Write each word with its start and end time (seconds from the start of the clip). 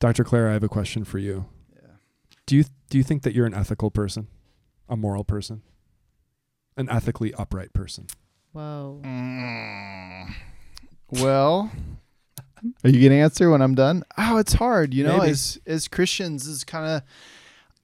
Dr. 0.00 0.24
Clair, 0.24 0.48
I 0.48 0.54
have 0.54 0.64
a 0.64 0.68
question 0.68 1.04
for 1.04 1.18
you. 1.18 1.46
Yeah. 1.72 1.90
Do 2.46 2.56
you 2.56 2.64
do 2.88 2.98
you 2.98 3.04
think 3.04 3.22
that 3.22 3.34
you're 3.34 3.46
an 3.46 3.54
ethical 3.54 3.90
person, 3.90 4.26
a 4.88 4.96
moral 4.96 5.24
person, 5.24 5.62
an 6.76 6.88
ethically 6.90 7.32
upright 7.34 7.72
person? 7.72 8.06
Whoa. 8.52 9.00
Mm. 9.04 10.34
Well, 11.12 11.70
are 12.82 12.90
you 12.90 13.08
gonna 13.08 13.20
answer 13.20 13.50
when 13.50 13.60
I'm 13.62 13.74
done? 13.74 14.02
Oh, 14.16 14.38
it's 14.38 14.54
hard. 14.54 14.94
You 14.94 15.04
know, 15.04 15.18
Maybe. 15.18 15.30
as 15.30 15.60
as 15.66 15.86
Christians, 15.86 16.46
is 16.46 16.64
kind 16.64 16.86
of 16.86 17.02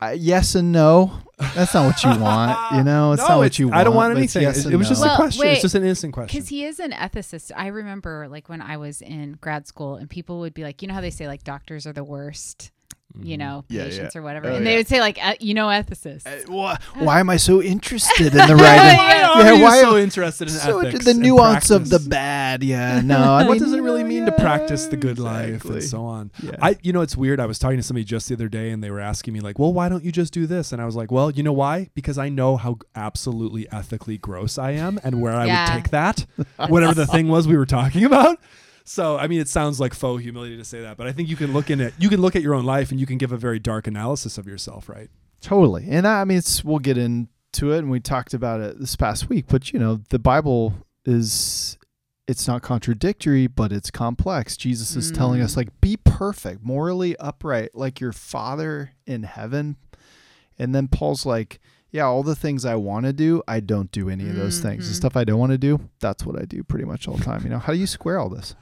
uh, 0.01 0.15
yes 0.17 0.55
and 0.55 0.73
no. 0.73 1.13
That's 1.55 1.75
not 1.75 1.87
what 1.87 2.03
you 2.03 2.19
want. 2.23 2.77
You 2.77 2.83
know, 2.83 3.13
it's 3.13 3.23
No, 3.23 3.29
not 3.29 3.39
what 3.39 3.59
you 3.59 3.69
want. 3.69 3.79
I 3.79 3.85
don't 3.85 3.95
want 3.95 4.17
anything. 4.17 4.43
yes 4.43 4.59
it, 4.59 4.65
and 4.67 4.75
it 4.75 4.77
was 4.77 4.89
just 4.89 5.05
no. 5.05 5.13
a 5.13 5.17
question. 5.17 5.41
wait. 5.43 5.53
It's 5.53 5.63
just 5.63 5.75
an 5.75 5.83
innocent 5.83 6.15
question. 6.15 6.35
Because 6.35 6.49
he 6.49 6.65
is 6.65 6.81
an 6.81 6.93
ethicist. 6.93 7.53
I 7.55 7.67
remember, 7.69 8.27
like, 8.29 8.49
when 8.49 8.63
I 8.63 8.79
was 8.79 9.03
in 9.03 9.37
grad 9.41 9.67
school, 9.67 9.97
and 9.97 10.09
people 10.09 10.41
would 10.41 10.55
be 10.55 10.63
like, 10.65 10.81
you 10.81 10.89
know 10.89 10.95
how 10.95 11.03
they 11.03 11.11
say, 11.11 11.27
like, 11.27 11.45
doctors 11.45 11.87
are 11.87 11.93
the 11.93 12.05
worst. 12.05 12.71
You 13.23 13.37
know, 13.37 13.65
Yeah, 13.69 13.85
patients 13.85 14.15
yeah. 14.15 14.21
or 14.21 14.23
whatever. 14.23 14.49
Oh, 14.51 14.55
and 14.57 14.67
they 14.67 14.73
yeah. 14.73 14.77
would 14.79 14.89
say, 14.89 15.01
like, 15.01 15.19
uh, 15.25 15.35
you 15.41 15.55
know, 15.55 15.67
ethicists. 15.67 16.27
Uh, 16.27 16.51
why, 16.53 16.79
why 16.99 17.21
am 17.21 17.31
I 17.31 17.37
so 17.37 17.63
interested 17.63 18.29
in 18.29 18.47
the 18.47 18.57
writing? 18.57 18.97
Why 18.99 19.19
Yeah, 19.19 19.29
are 19.31 19.43
yeah, 19.45 19.53
you 19.53 19.63
why- 19.63 19.81
so 19.81 19.97
interested 19.97 20.49
in 20.49 20.55
so 20.55 20.81
ethics 20.81 21.05
the 21.05 21.11
and 21.13 21.21
nuance 21.21 21.71
of 21.71 21.89
the 21.91 21.99
bad. 21.99 22.63
Yeah, 22.63 23.01
no. 23.05 23.19
I 23.19 23.47
what 23.49 23.59
does 23.59 23.73
it 23.73 23.81
really 23.81 24.03
know, 24.03 24.09
mean 24.09 24.27
to 24.27 24.33
practice 24.33 24.87
the 24.87 24.97
good 24.97 25.19
life 25.19 25.65
and 25.65 25.83
so 25.83 26.05
on? 26.05 26.31
Yeah. 26.43 26.53
I, 26.61 26.77
you 26.83 26.93
know, 26.93 27.01
it's 27.01 27.17
weird. 27.17 27.41
I 27.41 27.47
was 27.47 27.59
talking 27.59 27.77
to 27.79 27.83
somebody 27.83 28.05
just 28.05 28.29
the 28.29 28.35
other 28.35 28.49
day, 28.49 28.71
and 28.71 28.83
they 28.83 28.91
were 28.91 29.01
asking 29.01 29.35
me 29.35 29.41
like, 29.41 29.59
"Well, 29.59 29.73
why 29.73 29.89
don't 29.89 30.05
you 30.05 30.13
just 30.13 30.33
do 30.33 30.47
this?" 30.47 30.73
And 30.73 30.81
I 30.83 30.85
was 30.85 30.97
like, 30.97 31.11
"Well, 31.11 31.31
you 31.31 31.43
know 31.43 31.53
why? 31.53 31.91
Because 31.95 32.19
I 32.19 32.29
know 32.29 32.57
how 32.57 32.79
absolutely 32.95 33.71
ethically 33.73 34.19
gross 34.19 34.59
I 34.59 34.73
am, 34.73 34.99
and 35.05 35.21
where 35.21 35.33
I 35.35 35.47
would 35.47 35.73
take 35.75 35.91
that, 35.91 36.27
whatever 36.69 36.95
the 36.95 37.07
thing 37.07 37.29
was 37.29 37.47
we 37.49 37.57
were 37.57 37.67
talking 37.67 38.05
about." 38.05 38.39
So, 38.89 39.19
I 39.19 39.27
mean, 39.27 39.41
it 39.41 39.49
sounds 39.49 39.81
like 39.81 39.93
faux 39.95 40.23
humility 40.23 40.57
to 40.57 40.65
say 40.65 40.81
that, 40.83 40.97
but 40.97 41.07
I 41.09 41.13
think 41.13 41.29
you 41.29 41.35
can 41.37 41.53
look 41.53 41.71
in 41.71 41.81
it. 41.81 41.93
You 41.99 42.09
can 42.09 42.21
look 42.21 42.37
at 42.37 42.43
your 42.43 42.55
own 42.55 42.65
life, 42.65 42.91
and 42.93 43.01
you 43.01 43.05
can 43.07 43.19
give 43.19 43.33
a 43.33 43.37
very 43.37 43.59
dark 43.59 43.87
analysis 43.89 44.39
of 44.39 44.47
yourself, 44.47 44.89
right? 44.89 45.11
Totally. 45.41 45.87
And 45.91 46.07
I 46.07 46.25
mean, 46.25 46.39
it's, 46.39 46.65
we'll 46.65 46.79
get 46.79 46.97
into 46.97 47.73
it, 47.73 47.79
and 47.79 47.91
we 47.91 47.99
talked 48.01 48.33
about 48.33 48.61
it 48.61 48.79
this 48.79 48.95
past 48.97 49.29
week. 49.29 49.47
But 49.49 49.73
you 49.73 49.79
know, 49.81 50.01
the 50.11 50.19
Bible 50.21 50.75
is 51.05 51.79
it's 52.29 52.49
not 52.49 52.63
contradictory, 52.63 53.47
but 53.47 53.71
it's 53.73 53.91
complex. 53.91 54.57
Jesus 54.57 54.97
is 54.97 55.13
telling 55.13 55.41
us 55.41 55.53
Mm. 55.55 55.57
like, 55.59 55.81
be 55.81 55.97
perfect, 55.97 56.63
morally 56.65 57.17
upright, 57.19 57.75
like 57.75 58.01
your 58.01 58.13
Father 58.13 58.93
in 59.07 59.23
heaven. 59.25 59.77
And 60.59 60.75
then 60.75 60.89
Paul's 60.89 61.25
like, 61.25 61.61
yeah, 61.97 62.05
all 62.05 62.23
the 62.23 62.37
things 62.37 62.67
I 62.67 62.75
want 62.75 63.07
to 63.07 63.13
do, 63.15 63.43
I 63.49 63.61
don't 63.61 63.91
do 63.91 64.11
any 64.11 64.29
of 64.29 64.37
those 64.37 64.61
things. 64.61 64.87
The 64.87 64.93
Mhm. 64.93 64.97
stuff 64.97 65.17
I 65.17 65.25
don't 65.25 65.39
want 65.39 65.53
to 65.53 65.59
do, 65.59 65.81
that's 65.99 66.27
what 66.27 66.39
I 66.39 66.45
do 66.45 66.63
pretty 66.63 66.85
much 66.85 67.09
all 67.09 67.17
the 67.17 67.25
time. 67.25 67.41
You 67.43 67.49
know, 67.49 67.59
how 67.59 67.73
do 67.73 67.79
you 67.79 67.87
square 67.87 68.19
all 68.19 68.29
this? 68.29 68.55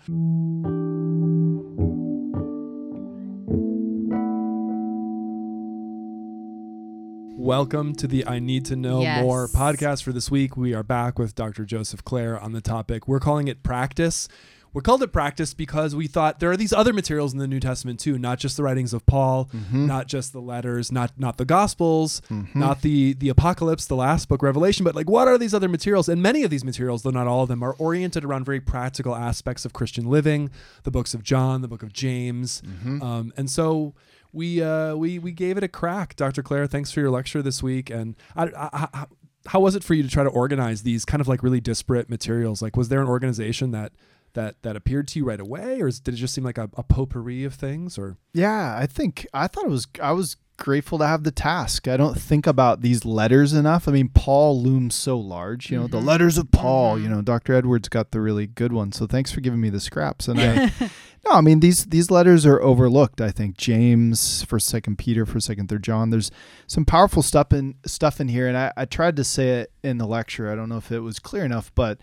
Welcome 7.36 7.94
to 7.96 8.06
the 8.06 8.26
I 8.26 8.38
Need 8.38 8.64
to 8.66 8.76
Know 8.76 9.02
Yes. 9.02 9.22
More 9.22 9.48
podcast 9.48 10.02
for 10.04 10.12
this 10.12 10.30
week. 10.30 10.56
We 10.56 10.72
are 10.72 10.82
back 10.84 11.18
with 11.18 11.34
Dr. 11.34 11.64
Joseph 11.64 12.04
Clair 12.04 12.38
on 12.40 12.52
the 12.52 12.60
topic. 12.60 13.06
We're 13.08 13.20
calling 13.20 13.48
it 13.48 13.62
practice. 13.62 14.28
We 14.74 14.80
called 14.82 15.02
it 15.04 15.12
practice 15.12 15.54
because 15.54 15.94
we 15.94 16.06
thought 16.08 16.40
there 16.40 16.50
are 16.50 16.56
these 16.56 16.72
other 16.72 16.92
materials 16.92 17.32
in 17.32 17.38
the 17.38 17.46
New 17.46 17.60
Testament 17.60 18.00
too, 18.00 18.18
not 18.18 18.38
just 18.40 18.56
the 18.56 18.62
writings 18.64 18.92
of 18.92 19.06
Paul, 19.06 19.48
Mm-hmm. 19.54 19.86
not 19.86 20.08
just 20.08 20.32
the 20.32 20.40
letters, 20.40 20.90
not 20.92 21.12
not 21.16 21.38
the 21.38 21.44
Gospels, 21.44 22.20
Mhm. 22.28 22.54
not 22.56 22.82
the 22.82 23.14
the 23.14 23.28
Apocalypse, 23.28 23.86
the 23.86 23.96
last 23.96 24.28
book, 24.28 24.42
Revelation, 24.42 24.82
but 24.84 24.94
like 24.94 25.08
what 25.08 25.28
are 25.28 25.38
these 25.38 25.54
other 25.54 25.68
materials? 25.68 26.08
And 26.08 26.20
many 26.20 26.42
of 26.42 26.50
these 26.50 26.64
materials, 26.64 27.02
though 27.02 27.10
not 27.10 27.26
all 27.26 27.42
of 27.44 27.48
them, 27.48 27.62
are 27.62 27.74
oriented 27.78 28.24
around 28.24 28.44
very 28.44 28.60
practical 28.60 29.14
aspects 29.14 29.64
of 29.64 29.72
Christian 29.72 30.06
living. 30.10 30.50
The 30.82 30.90
books 30.90 31.14
of 31.14 31.22
John, 31.22 31.62
the 31.62 31.68
book 31.68 31.82
of 31.84 31.92
James, 31.92 32.60
Mhm. 32.84 33.02
um, 33.02 33.32
and 33.36 33.48
so 33.48 33.94
we 34.32 34.60
uh, 34.60 34.96
we 34.96 35.20
we 35.20 35.30
gave 35.30 35.56
it 35.56 35.62
a 35.62 35.68
crack, 35.68 36.16
Dr. 36.16 36.42
Clair. 36.42 36.66
Thanks 36.66 36.90
for 36.90 36.98
your 36.98 37.10
lecture 37.10 37.40
this 37.42 37.62
week. 37.62 37.90
And 37.90 38.16
I, 38.34 38.46
I, 38.46 38.88
I, 38.92 39.04
how 39.46 39.60
was 39.60 39.76
it 39.76 39.84
for 39.84 39.94
you 39.94 40.02
to 40.02 40.08
try 40.08 40.24
to 40.24 40.30
organize 40.30 40.82
these 40.82 41.04
kind 41.04 41.20
of 41.20 41.28
like 41.28 41.42
really 41.44 41.60
disparate 41.60 42.10
materials? 42.10 42.60
Like, 42.60 42.76
was 42.76 42.88
there 42.88 43.00
an 43.00 43.06
organization 43.06 43.70
that 43.70 43.92
that 44.34 44.62
that 44.62 44.76
appeared 44.76 45.08
to 45.08 45.18
you 45.18 45.24
right 45.24 45.40
away, 45.40 45.80
or 45.80 45.88
is, 45.88 45.98
did 46.00 46.14
it 46.14 46.18
just 46.18 46.34
seem 46.34 46.44
like 46.44 46.58
a, 46.58 46.68
a 46.76 46.82
potpourri 46.82 47.44
of 47.44 47.54
things? 47.54 47.96
Or 47.98 48.16
Yeah, 48.32 48.76
I 48.78 48.86
think 48.86 49.26
I 49.34 49.46
thought 49.48 49.64
it 49.64 49.70
was 49.70 49.86
I 50.02 50.12
was 50.12 50.36
grateful 50.56 50.98
to 50.98 51.06
have 51.06 51.24
the 51.24 51.32
task. 51.32 51.88
I 51.88 51.96
don't 51.96 52.16
think 52.16 52.46
about 52.46 52.80
these 52.80 53.04
letters 53.04 53.52
enough. 53.52 53.88
I 53.88 53.90
mean, 53.92 54.08
Paul 54.08 54.62
looms 54.62 54.94
so 54.94 55.18
large, 55.18 55.68
you 55.68 55.76
know, 55.80 55.88
the 55.88 55.98
Mhm. 55.98 56.04
letters 56.04 56.38
of 56.38 56.52
Paul, 56.52 56.96
you 56.96 57.08
know, 57.08 57.22
Dr. 57.22 57.54
Edwards 57.54 57.88
got 57.88 58.12
the 58.12 58.20
really 58.20 58.46
good 58.46 58.72
one. 58.72 58.92
So 58.92 59.06
thanks 59.08 59.32
for 59.32 59.40
giving 59.40 59.60
me 59.60 59.68
the 59.68 59.80
scraps. 59.80 60.28
And 60.28 60.38
I 60.38 60.70
No, 61.26 61.32
I 61.32 61.40
mean 61.40 61.58
these 61.60 61.86
these 61.86 62.08
letters 62.10 62.44
are 62.46 62.60
overlooked, 62.62 63.20
I 63.20 63.30
think. 63.32 63.56
James, 63.56 64.42
first 64.44 64.66
second 64.68 64.96
Peter, 64.98 65.24
first 65.26 65.46
second 65.46 65.68
third 65.68 65.82
John. 65.82 66.10
There's 66.10 66.30
some 66.68 66.84
powerful 66.84 67.22
stuff 67.22 67.52
in 67.52 67.74
stuff 67.86 68.20
in 68.20 68.28
here 68.28 68.46
and 68.46 68.56
I, 68.56 68.72
I 68.76 68.84
tried 68.84 69.16
to 69.16 69.24
say 69.24 69.60
it 69.60 69.72
in 69.82 69.98
the 69.98 70.06
lecture. 70.06 70.50
I 70.52 70.54
don't 70.54 70.68
know 70.68 70.76
if 70.76 70.92
it 70.92 71.00
was 71.00 71.18
clear 71.18 71.44
enough, 71.44 71.72
but 71.74 71.98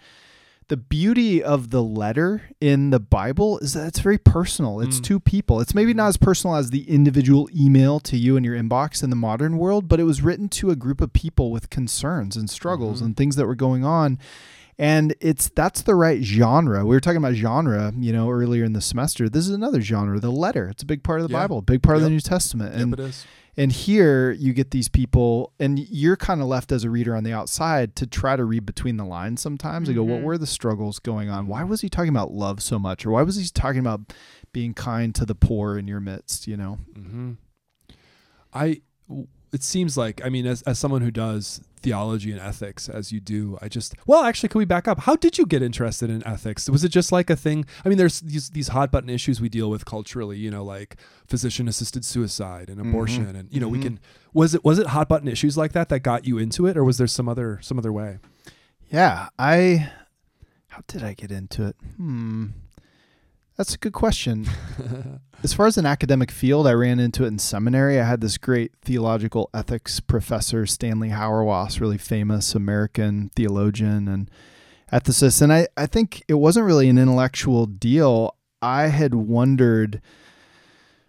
the 0.72 0.78
beauty 0.78 1.44
of 1.44 1.70
the 1.70 1.84
letter 1.84 2.44
in 2.62 2.92
the 2.92 3.00
Bible 3.00 3.60
is 3.60 3.74
that 3.74 3.88
it's 3.88 4.00
very 4.00 4.18
personal. 4.18 4.80
It's 4.80 5.02
Mm. 5.02 5.04
two 5.04 5.20
people. 5.20 5.60
It's 5.60 5.76
maybe 5.76 5.94
not 5.94 6.08
as 6.08 6.16
personal 6.16 6.56
as 6.56 6.70
the 6.70 6.90
individual 6.90 7.50
email 7.54 8.00
to 8.00 8.16
you 8.16 8.38
in 8.38 8.46
your 8.46 8.56
inbox 8.56 9.04
in 9.04 9.10
the 9.10 9.18
modern 9.18 9.58
world, 9.58 9.90
but 9.90 10.00
it 10.00 10.06
was 10.06 10.22
written 10.22 10.48
to 10.48 10.70
a 10.70 10.78
group 10.78 11.02
of 11.02 11.12
people 11.12 11.52
with 11.52 11.70
concerns 11.70 12.38
and 12.38 12.50
struggles 12.50 13.02
Mhm. 13.02 13.06
and 13.06 13.18
things 13.18 13.36
that 13.36 13.48
were 13.48 13.54
going 13.56 13.84
on. 13.84 14.18
And 14.82 15.14
it's 15.22 15.50
that's 15.50 15.84
the 15.84 15.94
right 15.94 16.24
genre. 16.24 16.84
We 16.84 16.96
were 16.96 17.00
talking 17.00 17.18
about 17.18 17.36
genre, 17.36 17.94
you 17.96 18.12
know, 18.12 18.32
earlier 18.32 18.64
in 18.64 18.74
the 18.74 18.82
semester. 18.82 19.30
This 19.30 19.48
is 19.48 19.54
another 19.54 19.80
genre, 19.80 20.20
the 20.20 20.32
letter. 20.32 20.68
It's 20.70 20.82
a 20.82 20.88
big 20.88 21.04
part 21.04 21.22
of 21.22 21.28
the 21.28 21.34
Yeah. 21.34 21.42
Bible, 21.44 21.62
big 21.62 21.84
part 21.84 21.98
of 21.98 22.04
the 22.04 22.10
New 22.10 22.20
Testament. 22.20 22.74
And 22.74 22.98
yep, 22.98 23.12
and 23.58 23.72
here 23.72 24.32
you 24.32 24.54
get 24.54 24.72
these 24.72 24.90
people, 24.90 25.54
and 25.60 25.78
you're 25.78 26.18
kind 26.18 26.42
of 26.42 26.48
left 26.48 26.72
as 26.72 26.84
a 26.84 26.90
reader 26.90 27.16
on 27.16 27.24
the 27.24 27.32
outside 27.32 27.96
to 27.98 28.08
try 28.08 28.36
to 28.36 28.44
read 28.44 28.66
between 28.66 28.98
the 28.98 29.06
lines 29.06 29.40
sometimes 29.40 29.88
and 29.88 29.96
go, 29.96 30.02
what 30.04 30.22
Mhm. 30.22 30.24
were 30.24 30.38
the 30.40 30.48
struggles 30.48 30.98
going 30.98 31.30
on? 31.30 31.46
Why 31.46 31.64
was 31.64 31.82
he 31.82 31.90
talking 31.90 32.10
about 32.10 32.32
love 32.32 32.60
so 32.64 32.80
much? 32.80 33.06
Or 33.06 33.12
why 33.12 33.22
was 33.22 33.36
he 33.36 33.46
talking 33.54 33.82
about 33.82 34.14
being 34.52 34.74
kind 34.74 35.14
to 35.14 35.26
the 35.28 35.36
poor 35.36 35.78
in 35.78 35.88
your 35.88 36.00
midst, 36.00 36.48
you 36.48 36.58
know? 36.58 36.80
hmm 36.96 37.34
I. 38.52 38.82
It 39.54 39.64
seems 39.64 39.98
like 39.98 40.22
I 40.24 40.30
mean, 40.30 40.46
as 40.46 40.62
as 40.64 40.80
someone 40.80 41.02
who 41.02 41.12
does 41.12 41.62
theology 41.82 42.32
and 42.32 42.40
ethics, 42.40 42.88
as 42.88 43.12
you 43.12 43.20
do, 43.20 43.58
I 43.62 43.68
just 43.68 43.96
well, 44.08 44.24
actually, 44.24 44.48
can 44.50 44.60
we 44.60 44.66
back 44.66 44.88
up? 44.88 45.00
How 45.02 45.16
did 45.18 45.38
you 45.38 45.46
get 45.46 45.62
interested 45.62 46.10
in 46.10 46.26
ethics? 46.26 46.70
Was 46.70 46.84
it 46.86 46.90
just 46.90 47.12
like 47.12 47.30
a 47.30 47.36
thing? 47.36 47.66
I 47.84 47.90
mean, 47.90 47.98
there's 47.98 48.22
these 48.22 48.50
these 48.52 48.70
hot 48.70 48.92
button 48.92 49.10
issues 49.10 49.42
we 49.42 49.50
deal 49.50 49.70
with 49.70 49.84
culturally, 49.84 50.38
you 50.38 50.50
know, 50.50 50.64
like 50.64 50.96
physician 51.28 51.68
assisted 51.68 52.06
suicide 52.06 52.70
and 52.70 52.80
abortion, 52.80 53.36
and 53.36 53.50
you 53.52 53.60
know, 53.60 53.68
we 53.68 53.80
Mhm. 53.80 53.84
can. 53.84 54.00
Was 54.34 54.56
it 54.56 54.64
was 54.64 54.80
it 54.80 54.88
hot 54.88 55.10
button 55.10 55.28
issues 55.28 55.58
like 55.58 55.74
that 55.74 55.90
that 55.90 56.00
got 56.00 56.26
you 56.26 56.38
into 56.38 56.66
it, 56.66 56.78
or 56.78 56.84
was 56.86 56.98
there 56.98 57.08
some 57.08 57.28
other 57.28 57.60
some 57.62 57.78
other 57.78 57.92
way? 57.92 58.20
Yeah, 58.90 59.28
I. 59.38 59.92
How 60.70 60.82
did 60.88 61.04
I 61.04 61.14
get 61.14 61.32
into 61.32 61.66
it? 61.68 61.76
Hmm. 61.98 62.46
That's 63.62 63.76
a 63.76 63.78
good 63.78 63.94
question. 63.94 64.48
as 65.44 65.54
far 65.54 65.68
as 65.68 65.78
an 65.78 65.86
academic 65.86 66.32
field, 66.32 66.66
I 66.66 66.72
ran 66.72 67.00
into 67.00 67.26
it 67.26 67.28
in 67.28 67.38
seminary. 67.38 68.00
I 68.00 68.06
had 68.06 68.20
this 68.20 68.40
great 68.40 68.72
theological 68.82 69.52
ethics 69.54 70.00
professor, 70.00 70.66
Stanley 70.66 71.10
Hauerwas, 71.10 71.80
really 71.80 72.00
famous 72.00 72.56
American 72.56 73.30
theologian 73.36 74.08
and 74.08 74.32
ethicist. 74.92 75.44
And 75.44 75.54
I, 75.54 75.68
I 75.78 75.86
think 75.86 76.24
it 76.28 76.34
wasn't 76.34 76.66
really 76.66 76.90
an 76.90 76.98
intellectual 76.98 77.68
deal. 77.68 78.36
I 78.64 78.88
had 78.88 79.14
wondered 79.14 80.02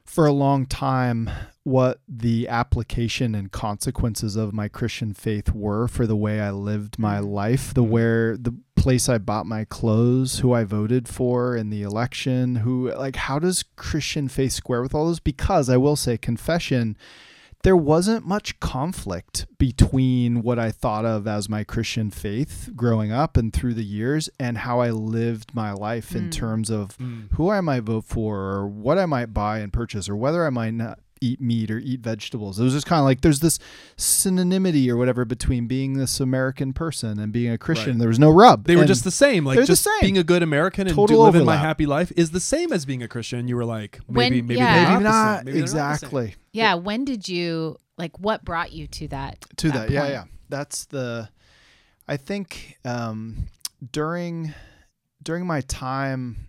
for 0.04 0.26
a 0.26 0.32
long 0.32 0.66
time 0.66 1.30
what 1.62 2.00
the 2.06 2.48
application 2.48 3.34
and 3.34 3.50
consequences 3.50 4.36
of 4.36 4.52
my 4.52 4.69
Christian 4.69 5.14
faith 5.14 5.54
were 5.54 5.88
for 5.88 6.06
the 6.06 6.16
way 6.16 6.38
I 6.38 6.50
lived 6.50 6.98
my 6.98 7.16
mm-hmm. 7.16 7.28
life, 7.28 7.72
the 7.72 7.80
mm-hmm. 7.80 7.90
where 7.92 8.36
the 8.36 8.54
place 8.82 9.09
I 9.09 9.19
bought 9.19 9.47
my 9.47 9.65
clothes, 9.65 10.41
who 10.41 10.53
I 10.53 10.65
voted 10.65 11.09
for 11.09 11.56
in 11.56 11.70
the 11.70 11.82
election, 11.82 12.56
who 12.56 12.93
like 12.94 13.16
how 13.16 13.38
does 13.38 13.62
Christian 13.76 14.28
faith 14.28 14.53
square 14.53 14.82
with 14.82 14.94
all 14.94 15.06
those? 15.06 15.20
Because 15.20 15.70
I 15.70 15.76
will 15.76 15.96
say 15.96 16.19
confession 16.19 16.96
there 17.62 17.76
wasn't 17.76 18.26
much 18.26 18.58
conflict 18.58 19.46
between 19.56 20.43
what 20.43 20.58
I 20.58 20.73
thought 20.73 21.05
of 21.05 21.29
as 21.29 21.49
my 21.49 21.62
Christian 21.62 22.11
faith 22.11 22.70
growing 22.75 23.12
up 23.12 23.37
and 23.37 23.52
through 23.52 23.75
the 23.75 23.84
years 23.84 24.29
and 24.40 24.58
how 24.58 24.81
I 24.81 24.90
lived 24.90 25.55
my 25.55 25.73
life 25.73 26.17
in 26.17 26.25
Mm. 26.29 26.32
terms 26.32 26.70
of 26.70 26.99
Mm. 26.99 27.31
who 27.34 27.50
I 27.50 27.61
might 27.61 27.84
vote 27.84 28.05
for 28.05 28.40
or 28.40 28.67
what 28.67 28.99
I 28.99 29.06
might 29.06 29.32
buy 29.32 29.61
and 29.61 29.73
purchase 29.73 30.08
or 30.08 30.17
whether 30.17 30.44
I 30.44 30.50
might 30.50 30.75
not 30.75 30.99
eat 31.22 31.40
meat 31.40 31.70
or 31.70 31.78
eat 31.78 32.00
vegetables. 32.00 32.58
It 32.58 32.64
was 32.64 32.72
just 32.72 32.86
kind 32.86 32.98
of 32.98 33.04
like 33.04 33.20
there's 33.20 33.40
this 33.40 33.58
synonymity 33.96 34.88
or 34.88 34.96
whatever 34.96 35.24
between 35.24 35.66
being 35.66 35.94
this 35.94 36.20
American 36.20 36.72
person 36.72 37.19
and 37.19 37.32
being 37.32 37.52
a 37.52 37.58
Christian. 37.58 37.92
Right. 37.92 37.98
There 38.00 38.08
was 38.08 38.19
no 38.19 38.30
rub. 38.30 38.66
They 38.66 38.76
were 38.76 38.82
And 38.82 38.88
just 38.88 39.04
the 39.04 39.10
same. 39.10 39.44
Like 39.44 39.56
they're 39.56 39.62
the 39.64 39.69
just 39.69 39.84
same. 39.84 40.00
being 40.00 40.19
a 40.19 40.24
good 40.24 40.42
American 40.42 40.86
and 40.86 40.96
Total 40.96 41.16
do, 41.16 41.22
living 41.22 41.44
my 41.44 41.56
happy 41.56 41.86
life 41.86 42.12
is 42.16 42.30
the 42.32 42.40
same 42.40 42.72
as 42.72 42.84
being 42.84 43.02
a 43.02 43.08
Christian. 43.08 43.48
You 43.48 43.56
were 43.56 43.64
like, 43.64 44.00
When- 44.06 44.30
maybe, 44.32 44.42
maybe, 44.42 44.58
yeah. 44.60 44.74
maybe 44.74 44.90
not, 44.90 44.98
the 44.98 45.04
not, 45.04 45.36
same. 45.38 45.44
Maybe 45.46 45.52
they're 45.52 45.74
not 45.74 45.92
exactly 45.94 46.34
Yeah. 46.52 46.74
When 46.74 47.04
did 47.04 47.28
you 47.28 47.78
like? 47.96 48.19
What 48.19 48.44
brought 48.44 48.72
you 48.72 48.86
to 48.88 49.08
that? 49.08 49.44
to 49.58 49.70
that. 49.70 49.90
Yeah, 49.90 50.08
yeah. 50.08 50.24
That's 50.48 50.86
the. 50.86 51.28
I 52.08 52.16
think 52.16 52.78
um, 52.84 53.46
during 53.92 54.52
during 55.22 55.46
my 55.46 55.60
time 55.62 56.48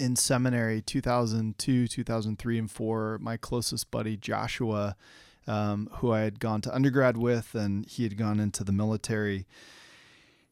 in 0.00 0.16
seminary 0.16 0.80
2002 0.82 1.86
2003 1.86 2.58
and 2.58 2.70
4 2.70 3.18
my 3.20 3.36
closest 3.36 3.90
buddy 3.90 4.16
joshua 4.16 4.96
um, 5.46 5.88
who 5.98 6.10
i 6.12 6.20
had 6.20 6.40
gone 6.40 6.60
to 6.62 6.74
undergrad 6.74 7.16
with 7.16 7.54
and 7.54 7.86
he 7.86 8.02
had 8.04 8.16
gone 8.16 8.40
into 8.40 8.64
the 8.64 8.72
military 8.72 9.46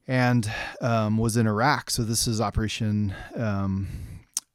and 0.07 0.51
um, 0.81 1.19
was 1.19 1.37
in 1.37 1.47
iraq 1.47 1.91
so 1.91 2.03
this 2.03 2.27
is 2.27 2.41
operation 2.41 3.15
um, 3.37 3.89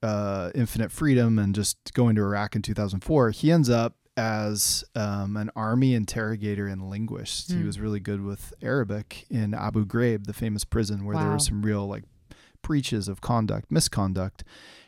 uh, 0.01 0.51
infinite 0.56 0.92
freedom 0.92 1.39
and 1.39 1.56
just 1.56 1.94
going 1.94 2.16
to 2.16 2.22
iraq 2.22 2.56
in 2.56 2.62
2004 2.62 3.31
he 3.31 3.51
ends 3.51 3.69
up 3.69 3.96
as 4.16 4.84
um, 4.96 5.36
an 5.38 5.50
army 5.56 5.96
interrogator 5.96 6.68
and 6.68 6.88
linguist. 6.88 7.51
He 7.51 7.62
Hmm. 7.62 7.66
was 7.66 7.80
really 7.80 8.00
good 8.00 8.24
with 8.24 8.54
Arabic 8.62 9.25
in 9.31 9.56
Abu 9.56 9.88
Ghraib, 9.88 10.25
the 10.28 10.34
famous 10.34 10.63
prison 10.63 11.04
where 11.04 11.18
there 11.18 11.30
Wow. 11.30 11.34
were 11.34 11.39
some 11.39 11.63
real 11.63 11.88
like 11.88 12.04
breaches 12.62 13.07
of 13.07 13.22
conduct, 13.22 13.72
misconduct, 13.72 14.44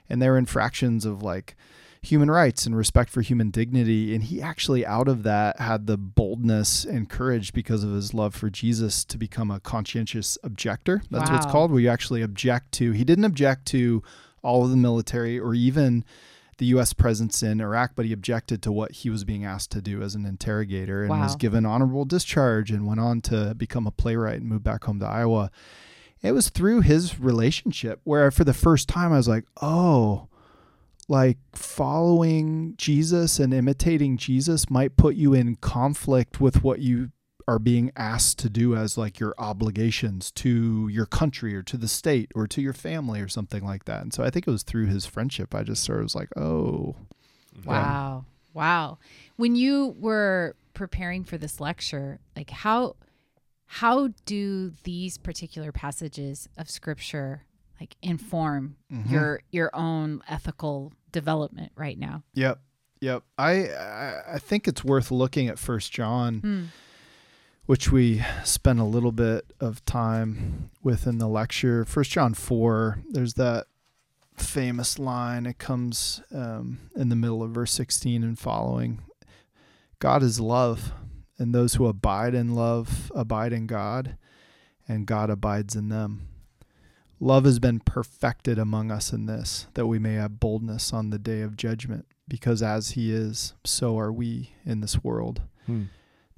and 0.09 0.21
were 0.21 0.37
infractions 0.37 1.05
of 1.05 1.21
like 1.21 1.55
human 2.01 2.29
rights 2.29 2.65
and 2.65 2.77
respect 2.77 3.09
for 3.09 3.21
human 3.21 3.49
dignity. 3.49 4.13
And 4.13 4.23
he 4.23 4.41
actually, 4.41 4.85
out 4.85 5.07
of 5.07 5.23
that, 5.23 5.59
had 5.59 5.87
the 5.87 5.97
boldness 5.97 6.85
and 6.85 7.09
courage 7.09 7.51
because 7.51 7.83
of 7.83 7.91
his 7.91 8.13
love 8.13 8.35
for 8.35 8.49
Jesus 8.49 9.03
to 9.05 9.17
become 9.17 9.51
a 9.51 9.59
conscientious 9.59 10.37
objector. 10.43 11.01
That's 11.09 11.29
what 11.29 11.37
it's 11.37 11.51
called, 11.51 11.71
where 11.71 11.81
you 11.81 11.89
actually 11.89 12.21
object 12.21 12.71
to. 12.73 12.91
He 12.91 13.03
didn't 13.03 13.25
object 13.25 13.65
to 13.67 14.03
all 14.43 14.63
of 14.63 14.69
the 14.69 14.77
military 14.77 15.39
or 15.39 15.53
even 15.55 16.05
the 16.57 16.67
U.S. 16.67 16.93
presence 16.93 17.43
in 17.43 17.59
Iraq, 17.59 17.91
but 17.95 18.05
he 18.05 18.13
objected 18.13 18.61
to 18.63 18.71
what 18.71 18.91
he 18.91 19.09
was 19.09 19.25
being 19.25 19.43
asked 19.43 19.71
to 19.71 19.81
do 19.81 20.01
as 20.01 20.15
an 20.15 20.25
interrogator 20.25 21.03
and 21.03 21.09
was 21.09 21.35
given 21.35 21.65
honorable 21.65 22.05
discharge 22.05 22.71
and 22.71 22.87
went 22.87 22.99
on 23.01 23.19
to 23.21 23.53
become 23.55 23.85
a 23.85 23.91
playwright 23.91 24.39
and 24.39 24.47
move 24.47 24.63
back 24.63 24.85
home 24.85 24.99
to 24.99 25.05
Iowa. 25.05 25.51
It 26.25 26.33
was 26.33 26.49
through 26.49 26.81
his 26.81 27.19
relationship 27.19 27.99
where, 28.03 28.31
for 28.31 28.43
the 28.43 28.53
first 28.53 28.89
time, 28.89 29.13
I 29.13 29.17
was 29.17 29.27
like, 29.27 29.45
oh, 29.61 30.27
like 31.07 31.37
following 31.53 32.73
Jesus 32.77 33.39
and 33.39 33.53
imitating 33.53 34.17
Jesus 34.17 34.69
might 34.69 34.97
put 34.97 35.15
you 35.15 35.33
in 35.33 35.55
conflict 35.55 36.41
with 36.41 36.63
what 36.63 36.79
you 36.79 37.11
are 37.47 37.59
being 37.59 37.91
asked 37.95 38.39
to 38.39 38.49
do 38.49 38.75
as 38.75 38.97
like 38.97 39.19
your 39.19 39.35
obligations 39.37 40.31
to 40.31 40.87
your 40.87 41.05
country 41.05 41.55
or 41.55 41.61
to 41.61 41.77
the 41.77 41.87
state 41.87 42.31
or 42.33 42.47
to 42.47 42.59
your 42.59 42.73
family 42.73 43.21
or 43.21 43.27
something 43.27 43.63
like 43.63 43.85
that. 43.85 44.01
And 44.01 44.11
so 44.11 44.23
I 44.23 44.31
think 44.31 44.47
it 44.47 44.51
was 44.51 44.63
through 44.63 44.87
his 44.87 45.05
friendship 45.05 45.53
I 45.53 45.61
just 45.61 45.83
sort 45.83 45.99
of 45.99 46.05
was 46.05 46.15
like, 46.15 46.29
oh, 46.35 46.95
Wow. 47.63 48.25
Wow. 48.53 48.97
When 49.35 49.55
you 49.55 49.95
were 49.99 50.55
preparing 50.73 51.23
for 51.23 51.37
this 51.37 51.59
lecture, 51.59 52.19
like 52.35 52.49
how 52.49 52.95
how 53.67 54.09
do 54.25 54.71
these 54.83 55.17
particular 55.17 55.71
passages 55.71 56.47
of 56.57 56.69
scripture 56.69 57.43
like 57.79 57.95
inform 58.01 58.75
Mhm. 58.91 59.09
your 59.11 59.41
your 59.51 59.75
own 59.75 60.21
ethical 60.27 60.93
development 61.11 61.71
right 61.75 61.97
now? 61.99 62.23
Yep. 62.33 62.59
Yep. 63.01 63.23
I 63.37 63.51
I, 63.69 64.21
I 64.35 64.39
think 64.39 64.67
it's 64.67 64.83
worth 64.83 65.11
looking 65.11 65.47
at 65.47 65.59
First 65.59 65.91
John, 65.91 66.39
Hmm. 66.39 66.63
which 67.65 67.91
we 67.91 68.23
spent 68.43 68.79
a 68.79 68.83
little 68.85 69.11
bit 69.11 69.51
of 69.59 69.83
time 69.85 70.69
with 70.83 71.05
in 71.07 71.17
the 71.17 71.27
lecture. 71.27 71.83
First 71.85 72.11
John 72.11 72.33
four. 72.33 72.99
There's 73.09 73.33
that 73.33 73.67
famous 74.37 74.99
line. 74.99 75.45
It 75.45 75.57
comes 75.57 76.21
um, 76.31 76.89
in 76.95 77.09
the 77.09 77.15
middle 77.15 77.41
of 77.43 77.51
verse 77.51 77.71
sixteen 77.73 78.23
and 78.23 78.37
following. 78.39 79.01
God 79.99 80.23
is 80.23 80.39
love, 80.39 80.93
and 81.37 81.53
those 81.53 81.75
who 81.75 81.85
abide 81.85 82.33
in 82.33 82.55
love 82.55 83.11
abide 83.15 83.53
in 83.53 83.67
God, 83.67 84.17
and 84.87 85.05
God 85.05 85.29
abides 85.29 85.75
in 85.75 85.89
them. 85.89 86.27
Love 87.19 87.45
has 87.45 87.59
been 87.59 87.79
perfected 87.79 88.59
among 88.59 88.91
us 88.91 89.13
in 89.13 89.25
this, 89.25 89.67
that 89.73 89.87
we 89.87 89.97
may 89.99 90.15
have 90.15 90.39
boldness 90.39 90.91
on 90.93 91.09
the 91.09 91.19
day 91.19 91.41
of 91.41 91.57
judgment, 91.57 92.05
because 92.27 92.61
as 92.61 92.91
He 92.91 93.13
is, 93.13 93.53
so 93.63 93.97
are 93.97 94.11
we 94.11 94.51
in 94.65 94.81
this 94.81 95.03
world. 95.03 95.41
Hmm. 95.65 95.83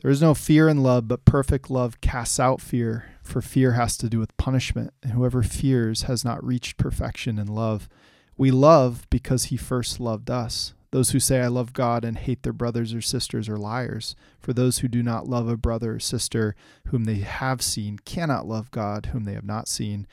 There 0.01 0.11
is 0.11 0.21
no 0.21 0.35
fear 0.35 0.69
in 0.69 0.83
love, 0.83 1.07
but 1.07 1.25
perfect 1.25 1.71
love 1.71 1.99
casts 2.01 2.39
out 2.39 2.61
fear, 2.61 3.05
for 3.23 3.41
fear 3.41 3.73
has 3.73 3.97
to 3.97 4.09
do 4.09 4.19
with 4.19 4.37
punishment, 4.37 4.93
and 5.01 5.13
whoever 5.13 5.41
fears 5.41 6.03
has 6.03 6.23
not 6.23 6.43
reached 6.43 6.77
perfection 6.77 7.39
in 7.39 7.47
love. 7.47 7.89
We 8.37 8.51
love 8.51 9.07
because 9.09 9.45
He 9.45 9.57
first 9.57 9.99
loved 9.99 10.29
us. 10.29 10.73
Those 10.91 11.11
who 11.11 11.19
say, 11.19 11.41
I 11.41 11.47
love 11.47 11.73
God 11.73 12.05
and 12.05 12.17
hate 12.17 12.43
their 12.43 12.53
brothers 12.53 12.93
or 12.93 13.01
sisters 13.01 13.49
are 13.49 13.57
liars. 13.57 14.15
For 14.39 14.53
those 14.53 14.79
who 14.79 14.87
do 14.87 15.03
not 15.03 15.27
love 15.27 15.47
a 15.49 15.57
brother 15.57 15.95
or 15.95 15.99
sister 15.99 16.55
whom 16.87 17.03
they 17.03 17.15
have 17.17 17.61
seen 17.61 17.99
cannot 17.99 18.47
love 18.47 18.71
God 18.71 19.07
whom 19.07 19.25
they 19.25 19.33
have 19.33 19.43
not 19.45 19.67
seen. 19.67 20.07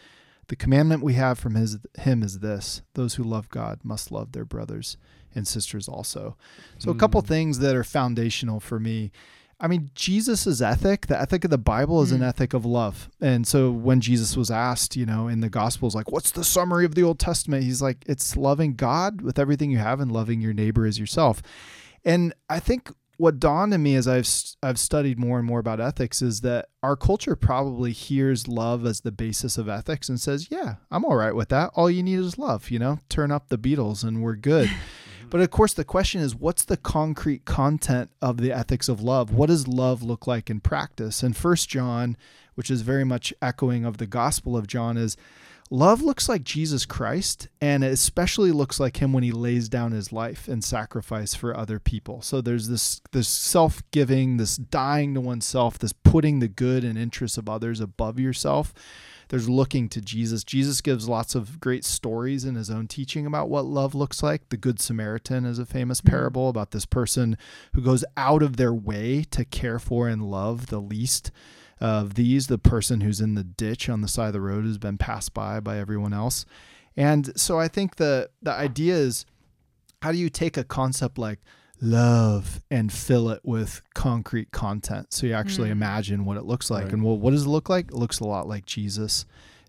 The 0.49 0.57
commandment 0.57 1.03
we 1.03 1.15
have 1.15 1.39
from 1.39 1.55
his, 1.55 1.79
him 1.99 2.23
is 2.23 2.41
this 2.41 2.83
those 2.95 3.15
who 3.15 3.23
love 3.23 3.49
God 3.49 3.81
must 3.83 4.11
love 4.13 4.33
their 4.33 4.45
brothers 4.45 4.97
and 5.35 5.47
sisters 5.49 5.89
also. 5.89 6.37
So, 6.79 6.91
a 6.91 6.95
couple 6.95 7.23
Mm. 7.23 7.27
things 7.29 7.59
that 7.61 7.75
are 7.75 7.85
foundational 7.85 8.61
for 8.61 8.79
me. 8.79 9.11
I 9.65 9.67
mean, 9.67 9.91
Jesus' 9.95 10.61
ethic, 10.61 11.07
the 11.07 11.19
ethic 11.19 11.43
of 11.45 11.51
the 11.51 11.57
Bible 11.57 12.03
is 12.03 12.13
an 12.13 12.21
Mm. 12.21 12.29
ethic 12.29 12.53
of 12.53 12.67
love. 12.67 13.09
And 13.19 13.47
so 13.47 13.71
when 13.71 14.03
Jesus 14.03 14.37
was 14.37 14.51
asked, 14.51 14.95
you 14.95 15.07
know, 15.07 15.27
in 15.27 15.41
the 15.41 15.49
Gospels, 15.49 15.95
like, 15.95 16.13
what's 16.13 16.31
the 16.33 16.45
summary 16.45 16.85
of 16.85 16.95
the 16.95 17.03
Old 17.03 17.19
Testament? 17.19 17.65
He's 17.65 17.81
like, 17.81 18.05
it's 18.07 18.37
loving 18.37 18.75
God 18.75 19.23
with 19.23 19.39
everything 19.39 19.71
you 19.71 19.79
have 19.79 20.01
and 20.01 20.13
loving 20.13 20.43
your 20.43 20.53
neighbor 20.53 20.85
as 20.85 20.99
yourself. 20.99 21.41
And 22.05 22.35
I 22.51 22.61
think 22.61 22.93
what 23.17 23.39
dawned 23.41 23.73
on 23.73 23.83
me 23.83 23.95
as 23.95 24.07
I've 24.07 24.29
I've 24.63 24.79
studied 24.79 25.19
more 25.19 25.39
and 25.39 25.47
more 25.47 25.61
about 25.61 25.81
ethics 25.81 26.21
is 26.21 26.41
that 26.43 26.67
our 26.83 26.97
culture 26.97 27.37
probably 27.37 27.93
hears 27.93 28.49
love 28.49 28.85
as 28.85 29.01
the 29.01 29.13
basis 29.13 29.57
of 29.57 29.69
ethics 29.69 30.09
and 30.11 30.21
says, 30.21 30.49
"Yeah, 30.51 30.75
I'm 30.91 31.05
all 31.07 31.15
right 31.17 31.35
with 31.35 31.49
that. 31.51 31.71
All 31.75 31.89
you 31.89 32.03
need 32.03 32.19
is 32.19 32.37
love, 32.39 32.71
you 32.71 32.79
know. 32.81 32.99
Turn 33.09 33.31
up 33.31 33.49
the 33.49 33.57
Beatles 33.57 34.05
and 34.05 34.21
we're 34.23 34.37
good." 34.37 34.69
but 35.35 35.41
of 35.41 35.51
course 35.51 35.75
the 35.75 35.85
question 35.85 36.21
is 36.21 36.37
what's 36.37 36.65
the 36.65 36.77
concrete 36.77 37.45
content 37.45 38.09
of 38.23 38.37
the 38.37 38.53
ethics 38.53 38.89
of 38.89 39.01
love? 39.01 39.33
What 39.33 39.49
does 39.49 39.67
love 39.67 40.01
look 40.01 40.29
like 40.29 40.49
in 40.49 40.61
practice? 40.61 41.25
And 41.25 41.37
First 41.37 41.69
John, 41.69 42.17
which 42.55 42.71
is 42.71 42.83
very 42.83 43.03
much 43.03 43.35
echoing 43.43 43.85
of 43.85 43.99
the 43.99 44.07
Gospel 44.07 44.57
of 44.57 44.69
John 44.69 44.97
is 44.97 45.17
Love 45.71 46.03
looks 46.03 46.29
like 46.29 46.45
Jesus 46.45 46.87
Christ, 46.87 47.49
and 47.61 47.83
it 47.83 47.91
especially 47.91 48.53
looks 48.53 48.79
like 48.79 48.99
him 48.99 49.13
when 49.13 49.25
he 49.25 49.33
lays 49.33 49.69
down 49.69 49.91
his 49.91 50.13
life 50.13 50.47
and 50.47 50.63
sacrifice 50.63 51.35
for 51.35 51.57
other 51.57 51.81
people. 51.81 52.23
So 52.23 52.41
there's 52.41 52.69
this 52.69 53.01
this 53.11 53.27
self-giving, 53.27 54.37
this 54.37 54.57
dying 54.57 55.15
to 55.15 55.21
oneself, 55.21 55.81
this 55.81 55.93
putting 55.93 56.39
the 56.39 56.47
good 56.47 56.85
and 56.85 56.97
interests 56.97 57.39
of 57.39 57.49
others 57.49 57.81
above 57.81 58.21
yourself. 58.21 58.73
There's 59.35 59.49
looking 59.49 59.89
to 59.89 60.01
Jesus. 60.01 60.45
Jesus 60.45 60.81
gives 60.81 61.09
lots 61.09 61.35
of 61.35 61.59
great 61.59 61.85
stories 61.85 62.45
in 62.45 62.55
his 62.55 62.71
own 62.71 62.87
teaching 62.87 63.27
about 63.27 63.49
what 63.49 63.65
love 63.65 63.93
looks 63.93 64.23
like. 64.23 64.49
The 64.49 64.57
Good 64.57 64.79
Samaritan 64.79 65.45
is 65.45 65.59
a 65.59 65.67
famous 65.67 66.01
Mhm. 66.01 66.05
parable 66.05 66.49
about 66.49 66.71
this 66.71 66.87
person 66.87 67.37
who 67.73 67.83
goes 67.83 68.05
out 68.17 68.45
of 68.45 68.59
their 68.59 68.73
way 68.73 69.25
to 69.33 69.45
care 69.45 69.81
for 69.81 70.09
and 70.09 70.23
love 70.23 70.67
the 70.69 70.81
least 70.81 71.33
of 71.81 72.15
these, 72.15 72.47
the 72.47 72.59
person 72.59 73.01
who's 73.01 73.21
in 73.21 73.35
the 73.35 73.43
ditch 73.43 73.89
on 73.89 74.03
the 74.03 74.07
side 74.07 74.29
of 74.29 74.35
the 74.35 74.41
road 74.41 74.63
who's 74.63 74.79
been 74.79 74.99
passed 74.99 75.35
by 75.35 75.59
by 75.59 75.79
everyone 75.79 76.13
else. 76.13 76.47
And 76.97 77.33
so 77.35 77.59
I 77.59 77.67
think 77.67 77.97
the 77.97 78.31
the 78.41 78.53
idea 78.53 78.95
is 78.95 79.27
how 80.03 80.13
do 80.13 80.19
you 80.19 80.31
take 80.31 80.57
a 80.57 80.63
concept 80.63 81.19
like 81.19 81.41
love 81.85 82.61
and 82.71 82.93
fill 82.93 83.29
it 83.31 83.41
with 83.45 83.83
concrete 83.95 84.51
content. 84.51 85.13
So 85.13 85.27
you 85.27 85.35
actually 85.35 85.69
Mm. 85.69 85.73
imagine 85.73 86.25
what 86.25 86.37
it 86.37 86.45
looks 86.45 86.71
like. 86.71 86.85
Right. 86.85 86.93
and 86.95 87.03
well 87.05 87.19
what 87.19 87.31
does 87.33 87.45
it 87.45 87.49
look 87.49 87.69
like? 87.69 87.89
It 87.89 87.95
looks 87.95 88.21
a 88.21 88.25
lot 88.25 88.49
like 88.49 88.67
jesus. 88.67 89.25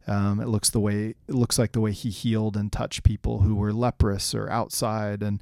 Um, 0.07 0.39
it 0.39 0.47
looks 0.47 0.69
the 0.69 0.79
way 0.79 1.15
it 1.27 1.33
looks 1.35 1.57
like 1.57 1.71
the 1.71 1.81
way 1.81 1.91
he 1.91 2.09
healed 2.09 2.55
and 2.55 2.71
touched 2.71 3.03
people 3.03 3.39
who 3.39 3.55
were 3.55 3.73
leprous 3.73 4.33
or 4.35 4.49
outside 4.49 5.21
and 5.23 5.41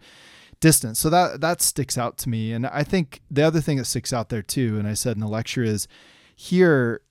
distant. 0.62 0.96
So 0.98 1.10
that 1.10 1.42
that 1.42 1.62
sticks 1.62 1.98
out 1.98 2.18
to 2.20 2.30
me. 2.30 2.54
And 2.54 2.66
i 2.68 2.84
think 2.84 3.22
the 3.30 3.44
other 3.44 3.60
thing 3.62 3.78
that 3.78 3.86
sticks 3.86 4.14
out 4.14 4.30
there 4.30 4.42
too 4.42 4.78
and 4.80 4.88
i 4.88 4.94
said 4.94 5.16
in 5.18 5.20
the 5.22 5.28
lecture 5.28 5.64
is 5.64 5.88
here 6.36 7.02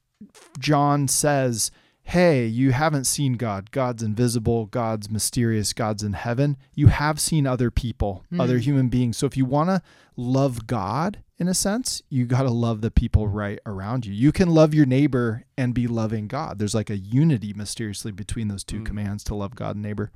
john 0.59 1.09
says 1.09 1.71
hey 2.13 2.45
you 2.47 2.73
haven't 2.73 3.05
seen 3.07 3.35
god 3.35 3.71
god's 3.71 4.03
invisible 4.03 4.67
god's 4.67 5.11
mysterious 5.11 5.73
god's 5.73 6.03
in 6.03 6.13
heaven 6.13 6.57
you 6.75 6.89
have 6.89 7.19
seen 7.19 7.47
other 7.47 7.71
people 7.71 8.23
Mm. 8.31 8.41
other 8.41 8.59
human 8.59 8.89
beings 8.89 9.17
so 9.17 9.27
if 9.27 9.37
you 9.37 9.45
want 9.47 9.71
to 9.71 9.81
love 10.17 10.67
god 10.67 11.23
in 11.39 11.49
a 11.49 11.55
sense 11.55 12.03
you 12.11 12.27
got 12.27 12.43
to 12.43 12.51
love 12.51 12.83
the 12.83 12.91
people 12.91 13.29
right 13.29 13.59
around 13.65 14.05
you 14.05 14.13
you 14.13 14.31
can 14.31 14.51
love 14.51 14.75
your 14.75 14.85
neighbor 14.87 15.45
and 15.57 15.73
be 15.75 15.87
loving 15.87 16.29
god 16.29 16.59
there's 16.59 16.75
like 16.75 16.91
a 16.91 16.99
unity 16.99 17.53
mysteriously 17.55 18.13
between 18.13 18.49
those 18.49 18.65
two 18.65 18.81
Mm. 18.81 18.87
commands 18.87 19.25
to 19.25 19.35
love 19.35 19.55
god 19.55 19.77
and 19.77 19.83
neighbor 19.83 20.11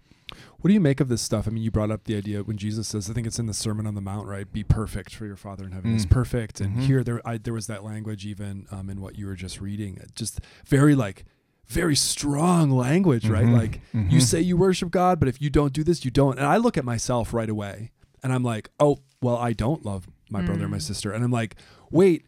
What 0.60 0.68
do 0.68 0.74
you 0.74 0.80
make 0.80 0.98
of 1.00 1.08
this 1.08 1.22
stuff? 1.22 1.46
I 1.46 1.50
mean, 1.52 1.62
you 1.62 1.70
brought 1.70 1.92
up 1.92 2.02
the 2.04 2.16
idea 2.16 2.42
when 2.42 2.56
Jesus 2.56 2.88
says, 2.88 3.08
I 3.08 3.12
think 3.14 3.28
it's 3.28 3.38
in 3.38 3.46
the 3.46 3.54
Sermon 3.54 3.86
on 3.86 3.94
the 3.94 4.00
Mount, 4.00 4.26
right? 4.26 4.52
Be 4.52 4.64
perfect 4.64 5.14
for 5.14 5.24
your 5.24 5.36
Father 5.36 5.64
in 5.64 5.70
heaven 5.70 5.94
is 5.94 6.04
Mm. 6.04 6.10
perfect. 6.10 6.60
And 6.60 6.76
Mhm. 6.78 6.80
here, 6.80 7.04
there, 7.04 7.20
I, 7.26 7.38
there 7.38 7.54
was 7.54 7.68
that 7.68 7.84
language 7.84 8.26
even 8.26 8.66
um, 8.72 8.90
in 8.90 9.00
what 9.00 9.16
you 9.16 9.26
were 9.26 9.36
just 9.36 9.60
reading. 9.60 9.96
It 9.98 10.16
Just 10.16 10.40
very 10.66 10.96
like, 10.96 11.24
very 11.68 11.96
strong 11.96 12.70
language, 12.70 13.28
right? 13.28 13.46
Mhm. 13.46 13.52
Like 13.58 13.80
Mhm. 13.94 14.10
you 14.12 14.20
say 14.20 14.40
you 14.40 14.56
worship 14.56 14.90
God, 14.90 15.18
but 15.18 15.28
if 15.28 15.40
you 15.42 15.50
don't 15.50 15.72
do 15.72 15.82
this, 15.84 16.04
you 16.04 16.10
don't. 16.10 16.38
And 16.38 16.46
I 16.46 16.56
look 16.58 16.76
at 16.78 16.84
myself 16.84 17.34
right 17.34 17.48
away, 17.50 17.90
and 18.22 18.32
I'm 18.32 18.42
like, 18.44 18.70
oh, 18.80 18.98
well, 19.20 19.36
I 19.36 19.52
don't 19.52 19.84
love 19.84 20.06
my 20.30 20.42
brother 20.42 20.62
and 20.62 20.70
my 20.70 20.78
Mm. 20.78 20.82
sister. 20.82 21.12
And 21.12 21.24
I'm 21.24 21.30
like, 21.30 21.56
wait, 21.90 22.24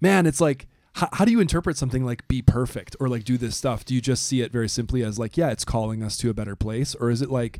man, 0.00 0.26
it's 0.26 0.40
like. 0.40 0.66
How, 0.98 1.08
how 1.12 1.24
do 1.24 1.32
you 1.32 1.40
interpret 1.40 1.76
something 1.76 2.04
like 2.04 2.28
be 2.28 2.40
perfect 2.40 2.94
or 3.00 3.08
like 3.08 3.24
do 3.24 3.36
this 3.36 3.56
stuff? 3.56 3.84
Do 3.84 3.96
you 3.96 4.00
just 4.00 4.22
see 4.24 4.42
it 4.42 4.52
very 4.52 4.68
simply 4.68 5.02
as 5.02 5.18
like, 5.18 5.36
yeah, 5.36 5.50
it's 5.50 5.64
calling 5.64 6.04
us 6.04 6.16
to 6.18 6.30
a 6.30 6.34
better 6.34 6.54
place? 6.54 6.94
Or 6.94 7.10
is 7.10 7.20
it 7.20 7.32
like, 7.32 7.58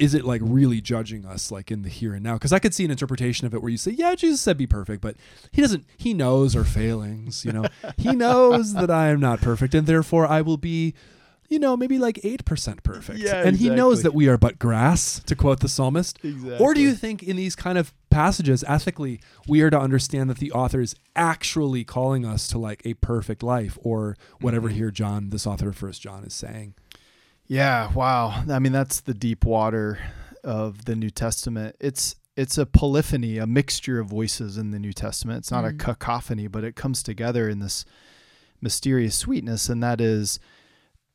is 0.00 0.14
it 0.14 0.24
like 0.24 0.40
really 0.42 0.80
judging 0.80 1.26
us 1.26 1.52
like 1.52 1.70
in 1.70 1.82
the 1.82 1.88
here 1.88 2.14
and 2.14 2.24
now? 2.24 2.34
Because 2.34 2.52
I 2.52 2.58
could 2.58 2.74
see 2.74 2.84
an 2.84 2.90
interpretation 2.90 3.46
of 3.46 3.54
it 3.54 3.62
where 3.62 3.70
you 3.70 3.76
say, 3.76 3.92
yeah, 3.92 4.14
Jesus 4.14 4.40
said 4.40 4.56
be 4.56 4.66
perfect, 4.66 5.02
but 5.02 5.16
he 5.52 5.60
doesn't, 5.60 5.84
he 5.96 6.14
knows 6.14 6.56
our 6.56 6.64
failings, 6.64 7.44
you 7.44 7.52
know, 7.52 7.66
he 7.98 8.12
knows 8.16 8.72
that 8.72 8.90
I 8.90 9.08
am 9.08 9.20
not 9.20 9.40
perfect 9.40 9.74
and 9.74 9.86
therefore 9.86 10.26
I 10.26 10.40
will 10.40 10.56
be, 10.56 10.94
you 11.50 11.58
know, 11.58 11.76
maybe 11.76 11.98
like 11.98 12.16
8% 12.22 12.82
perfect. 12.84 13.18
Yeah, 13.18 13.42
and 13.42 13.56
he 13.56 13.68
knows 13.68 14.02
that 14.02 14.14
we 14.14 14.28
are 14.28 14.38
but 14.38 14.58
grass, 14.58 15.20
to 15.26 15.34
quote 15.34 15.58
the 15.60 15.68
psalmist. 15.68 16.18
Exactly. 16.22 16.64
Or 16.64 16.74
do 16.74 16.80
you 16.80 16.94
think 16.94 17.24
in 17.24 17.36
these 17.36 17.56
kind 17.56 17.76
of 17.76 17.92
passages, 18.08 18.64
ethically, 18.68 19.20
we 19.48 19.60
are 19.60 19.68
to 19.70 19.78
understand 19.78 20.30
that 20.30 20.38
the 20.38 20.52
author 20.52 20.80
is 20.80 20.94
actually 21.16 21.82
calling 21.84 22.24
us 22.24 22.46
to 22.48 22.58
like 22.58 22.82
a 22.86 22.94
perfect 22.94 23.42
life 23.42 23.76
or 23.82 24.16
whatever 24.40 24.68
Mm-hmm. 24.68 24.76
here 24.76 24.90
John, 24.92 25.30
this 25.30 25.44
author 25.46 25.70
of 25.70 25.76
First 25.76 26.00
John, 26.00 26.22
is 26.22 26.34
saying? 26.34 26.74
Yeah, 27.50 27.92
wow. 27.94 28.44
I 28.48 28.60
mean, 28.60 28.70
that's 28.70 29.00
the 29.00 29.12
deep 29.12 29.44
water 29.44 29.98
of 30.44 30.84
the 30.84 30.94
New 30.94 31.10
Testament. 31.10 31.74
It's 31.80 32.14
it's 32.36 32.56
a 32.56 32.64
polyphony, 32.64 33.38
a 33.38 33.46
mixture 33.46 33.98
of 33.98 34.06
voices 34.06 34.56
in 34.56 34.70
the 34.70 34.78
New 34.78 34.92
Testament. 34.92 35.38
It's 35.38 35.50
not 35.50 35.64
a 35.64 35.70
Mm. 35.70 35.80
cacophony, 35.80 36.46
but 36.46 36.62
it 36.62 36.76
comes 36.76 37.02
together 37.02 37.48
in 37.48 37.58
this 37.58 37.84
mysterious 38.60 39.16
sweetness, 39.16 39.68
and 39.68 39.82
that 39.82 40.00
is 40.00 40.38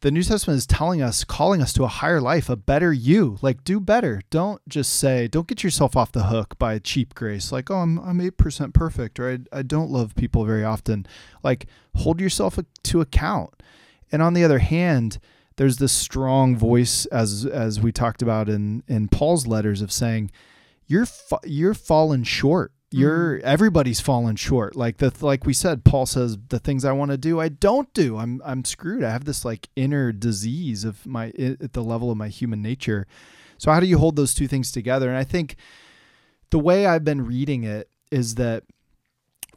the 0.01 0.11
New 0.11 0.23
Testament 0.23 0.57
is 0.57 0.67
telling 0.67 1.01
us, 1.01 1.23
calling 1.23 1.61
us 1.61 1.71
to 1.71 1.85
a 1.85 1.87
higher 1.87 2.19
life, 2.19 2.49
a 2.49 2.57
better 2.57 2.91
you. 2.91 3.37
Like, 3.41 3.63
do 3.63 3.79
better. 3.79 4.21
Don't 4.29 4.61
just 4.67 4.91
say, 4.91 5.29
don't 5.29 5.47
get 5.47 5.63
yourself 5.63 5.95
off 5.95 6.11
the 6.11 6.25
hook 6.25 6.59
by 6.59 6.77
cheap 6.79 7.15
grace. 7.15 7.49
Like, 7.53 7.71
oh, 7.71 7.77
I'm 7.77 7.97
I'm 7.99 8.19
eight 8.19 8.35
percent 8.35 8.73
perfect, 8.73 9.21
or 9.21 9.31
I, 9.31 9.59
I 9.59 9.61
don't 9.61 9.89
love 9.89 10.15
people 10.15 10.43
very 10.43 10.65
often. 10.65 11.05
Like, 11.43 11.67
hold 11.95 12.19
yourself 12.19 12.59
to 12.83 12.99
account. 13.01 13.63
And 14.11 14.21
on 14.21 14.33
the 14.33 14.43
other 14.43 14.59
hand, 14.59 15.17
there's 15.57 15.77
this 15.77 15.93
strong 15.93 16.57
voice, 16.57 17.05
as 17.07 17.45
as 17.45 17.79
we 17.79 17.91
talked 17.91 18.21
about 18.21 18.49
in 18.49 18.83
in 18.87 19.07
Paul's 19.07 19.47
letters, 19.47 19.81
of 19.81 19.91
saying, 19.91 20.31
you're 20.87 21.05
fa- 21.05 21.39
you're 21.45 21.73
fallen 21.73 22.23
short. 22.23 22.71
Mm-hmm. 22.71 23.01
You're 23.01 23.39
everybody's 23.39 23.99
falling 23.99 24.35
short. 24.35 24.75
Like 24.75 24.97
the 24.97 25.13
like 25.21 25.45
we 25.45 25.53
said, 25.53 25.83
Paul 25.83 26.05
says 26.05 26.37
the 26.49 26.59
things 26.59 26.85
I 26.85 26.91
want 26.91 27.11
to 27.11 27.17
do, 27.17 27.39
I 27.39 27.49
don't 27.49 27.91
do. 27.93 28.17
I'm 28.17 28.41
I'm 28.45 28.65
screwed. 28.65 29.03
I 29.03 29.11
have 29.11 29.25
this 29.25 29.45
like 29.45 29.69
inner 29.75 30.11
disease 30.11 30.83
of 30.83 31.05
my 31.05 31.27
at 31.37 31.73
the 31.73 31.83
level 31.83 32.11
of 32.11 32.17
my 32.17 32.27
human 32.27 32.61
nature. 32.61 33.07
So 33.57 33.71
how 33.71 33.79
do 33.79 33.85
you 33.85 33.97
hold 33.97 34.15
those 34.17 34.33
two 34.33 34.47
things 34.47 34.71
together? 34.71 35.07
And 35.09 35.17
I 35.17 35.23
think 35.23 35.55
the 36.49 36.59
way 36.59 36.85
I've 36.85 37.05
been 37.05 37.25
reading 37.25 37.63
it 37.63 37.89
is 38.11 38.35
that 38.35 38.63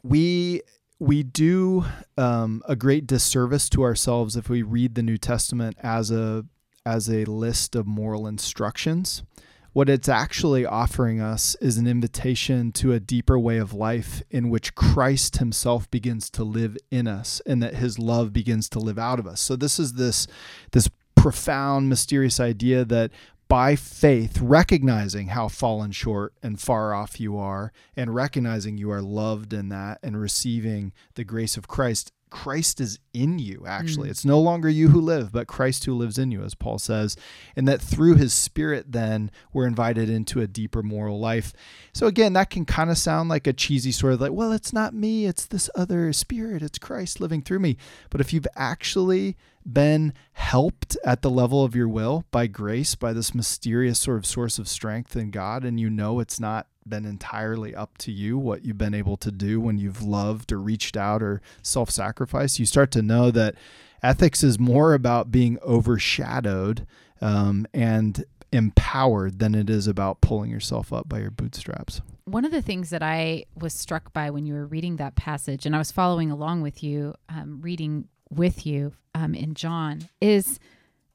we 0.01 0.61
we 0.99 1.23
do 1.23 1.85
um, 2.17 2.61
a 2.67 2.75
great 2.75 3.07
disservice 3.07 3.69
to 3.69 3.83
ourselves 3.83 4.35
if 4.35 4.49
we 4.49 4.61
read 4.61 4.95
the 4.95 5.03
New 5.03 5.17
Testament 5.17 5.77
as 5.81 6.11
a 6.11 6.45
as 6.85 7.09
a 7.09 7.25
list 7.25 7.75
of 7.75 7.87
moral 7.87 8.27
instructions. 8.27 9.23
What 9.71 9.89
it's 9.89 10.09
actually 10.09 10.65
offering 10.65 11.21
us 11.21 11.55
is 11.61 11.77
an 11.77 11.87
invitation 11.87 12.71
to 12.73 12.91
a 12.91 12.99
deeper 12.99 13.37
way 13.37 13.57
of 13.57 13.73
life 13.73 14.23
in 14.31 14.49
which 14.49 14.73
Christ 14.73 15.37
himself 15.37 15.89
begins 15.91 16.29
to 16.31 16.43
live 16.43 16.75
in 16.89 17.07
us 17.07 17.41
and 17.45 17.61
that 17.61 17.75
his 17.75 17.99
love 17.99 18.33
begins 18.33 18.67
to 18.69 18.79
live 18.79 18.97
out 18.97 19.19
of 19.19 19.27
us. 19.27 19.39
So 19.39 19.55
this 19.55 19.77
is 19.77 19.93
this 19.93 20.25
this 20.71 20.89
profound 21.15 21.89
mysterious 21.89 22.39
idea 22.39 22.83
that 22.85 23.11
by 23.49 23.75
faith, 23.75 24.39
recognizing 24.39 25.29
how 25.29 25.47
fallen 25.47 25.91
short 25.91 26.33
and 26.43 26.61
far 26.61 26.93
off 26.93 27.19
you 27.19 27.35
are, 27.35 27.73
and 27.97 28.13
recognizing 28.13 28.77
you 28.77 28.91
are 28.91 29.01
loved 29.01 29.51
in 29.53 29.69
that 29.69 29.97
and 30.03 30.21
receiving 30.21 30.93
the 31.15 31.23
grace 31.23 31.57
of 31.57 31.67
Christ, 31.67 32.13
Christ 32.29 32.79
is 32.79 32.99
in 33.13 33.39
you, 33.39 33.63
actually. 33.67 34.07
Mm. 34.07 34.11
It's 34.11 34.25
no 34.25 34.39
longer 34.39 34.69
you 34.69 34.89
who 34.89 35.01
live, 35.01 35.31
but 35.31 35.47
Christ 35.47 35.85
who 35.85 35.93
lives 35.93 36.17
in 36.17 36.31
you, 36.31 36.43
as 36.43 36.55
Paul 36.55 36.79
says. 36.79 37.17
And 37.55 37.67
that 37.67 37.81
through 37.81 38.15
his 38.15 38.33
spirit, 38.33 38.91
then, 38.91 39.31
we're 39.51 39.67
invited 39.67 40.09
into 40.09 40.41
a 40.41 40.47
deeper 40.47 40.81
moral 40.83 41.19
life. 41.19 41.53
So, 41.93 42.07
again, 42.07 42.33
that 42.33 42.49
can 42.49 42.65
kind 42.65 42.89
of 42.89 42.97
sound 42.97 43.29
like 43.29 43.47
a 43.47 43.53
cheesy 43.53 43.91
sort 43.91 44.13
of 44.13 44.21
like, 44.21 44.31
well, 44.31 44.51
it's 44.51 44.73
not 44.73 44.93
me, 44.93 45.25
it's 45.25 45.45
this 45.45 45.69
other 45.75 46.13
spirit, 46.13 46.61
it's 46.61 46.79
Christ 46.79 47.19
living 47.19 47.41
through 47.41 47.59
me. 47.59 47.77
But 48.09 48.21
if 48.21 48.33
you've 48.33 48.47
actually 48.55 49.35
been 49.65 50.13
helped 50.33 50.97
at 51.03 51.21
the 51.21 51.29
level 51.29 51.63
of 51.63 51.75
your 51.75 51.87
will 51.87 52.25
by 52.31 52.47
grace, 52.47 52.95
by 52.95 53.13
this 53.13 53.35
mysterious 53.35 53.99
sort 53.99 54.17
of 54.17 54.25
source 54.25 54.57
of 54.57 54.67
strength 54.67 55.15
in 55.15 55.31
God, 55.31 55.63
and 55.63 55.79
you 55.79 55.89
know 55.89 56.19
it's 56.19 56.39
not 56.39 56.67
been 56.87 57.05
entirely 57.05 57.75
up 57.75 57.97
to 57.99 58.11
you 58.11 58.37
what 58.37 58.63
you've 58.65 58.77
been 58.77 58.93
able 58.93 59.17
to 59.17 59.31
do 59.31 59.59
when 59.59 59.77
you've 59.77 60.01
loved 60.01 60.51
or 60.51 60.59
reached 60.59 60.97
out 60.97 61.21
or 61.21 61.41
self 61.61 61.89
sacrificed, 61.89 62.59
you 62.59 62.65
start 62.65 62.91
to 62.91 63.01
know 63.01 63.31
that 63.31 63.55
ethics 64.01 64.43
is 64.43 64.57
more 64.59 64.93
about 64.93 65.31
being 65.31 65.57
overshadowed 65.63 66.87
um, 67.21 67.67
and 67.73 68.25
empowered 68.51 69.39
than 69.39 69.53
it 69.53 69.69
is 69.69 69.87
about 69.87 70.21
pulling 70.21 70.49
yourself 70.49 70.91
up 70.91 71.07
by 71.07 71.19
your 71.19 71.31
bootstraps. 71.31 72.01
One 72.25 72.45
of 72.45 72.51
the 72.51 72.61
things 72.61 72.89
that 72.89 73.03
I 73.03 73.45
was 73.55 73.73
struck 73.73 74.13
by 74.13 74.29
when 74.29 74.45
you 74.45 74.53
were 74.53 74.65
reading 74.65 74.95
that 74.97 75.15
passage, 75.15 75.65
and 75.65 75.75
I 75.75 75.79
was 75.79 75.91
following 75.91 76.31
along 76.31 76.61
with 76.61 76.83
you, 76.83 77.15
um, 77.27 77.61
reading 77.61 78.07
with 78.29 78.65
you 78.65 78.93
um, 79.15 79.33
in 79.33 79.53
John, 79.53 80.07
is 80.21 80.59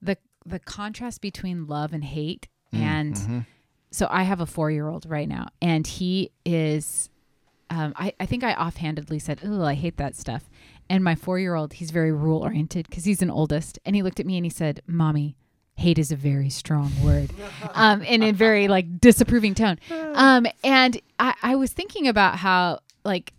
the 0.02 0.16
the 0.46 0.58
contrast 0.58 1.20
between 1.20 1.66
love 1.66 1.92
and 1.92 2.04
hate. 2.04 2.48
And 2.72 3.14
Mhm. 3.14 3.46
So 3.94 4.06
I 4.10 4.22
have 4.24 4.40
a 4.40 4.46
four 4.46 4.70
year 4.70 4.88
old 4.88 5.06
right 5.06 5.28
now, 5.28 5.46
and 5.62 5.86
he 5.86 6.30
is. 6.44 7.08
Um, 7.70 7.94
I, 7.96 8.12
I 8.20 8.26
think 8.26 8.44
I 8.44 8.52
offhandedly 8.54 9.18
said, 9.18 9.40
"Oh, 9.44 9.62
I 9.64 9.74
hate 9.74 9.96
that 9.96 10.14
stuff." 10.16 10.48
And 10.90 11.02
my 11.02 11.14
four 11.14 11.38
year 11.38 11.54
old, 11.54 11.74
he's 11.74 11.90
very 11.90 12.12
rule 12.12 12.42
oriented 12.42 12.86
because 12.88 13.04
he's 13.04 13.22
an 13.22 13.30
oldest, 13.30 13.78
and 13.84 13.96
he 13.96 14.02
looked 14.02 14.20
at 14.20 14.26
me 14.26 14.36
and 14.36 14.44
he 14.44 14.50
said, 14.50 14.82
"Mommy, 14.86 15.36
hate 15.76 15.98
is 15.98 16.12
a 16.12 16.16
very 16.16 16.50
strong 16.50 16.92
word," 17.02 17.30
um, 17.74 18.02
in 18.02 18.22
a 18.22 18.32
very 18.32 18.68
like 18.68 19.00
disapproving 19.00 19.54
tone. 19.54 19.78
Um, 20.14 20.46
and 20.62 21.00
I, 21.18 21.34
I 21.42 21.56
was 21.56 21.72
thinking 21.72 22.06
about 22.06 22.36
how 22.36 22.80
like 23.04 23.32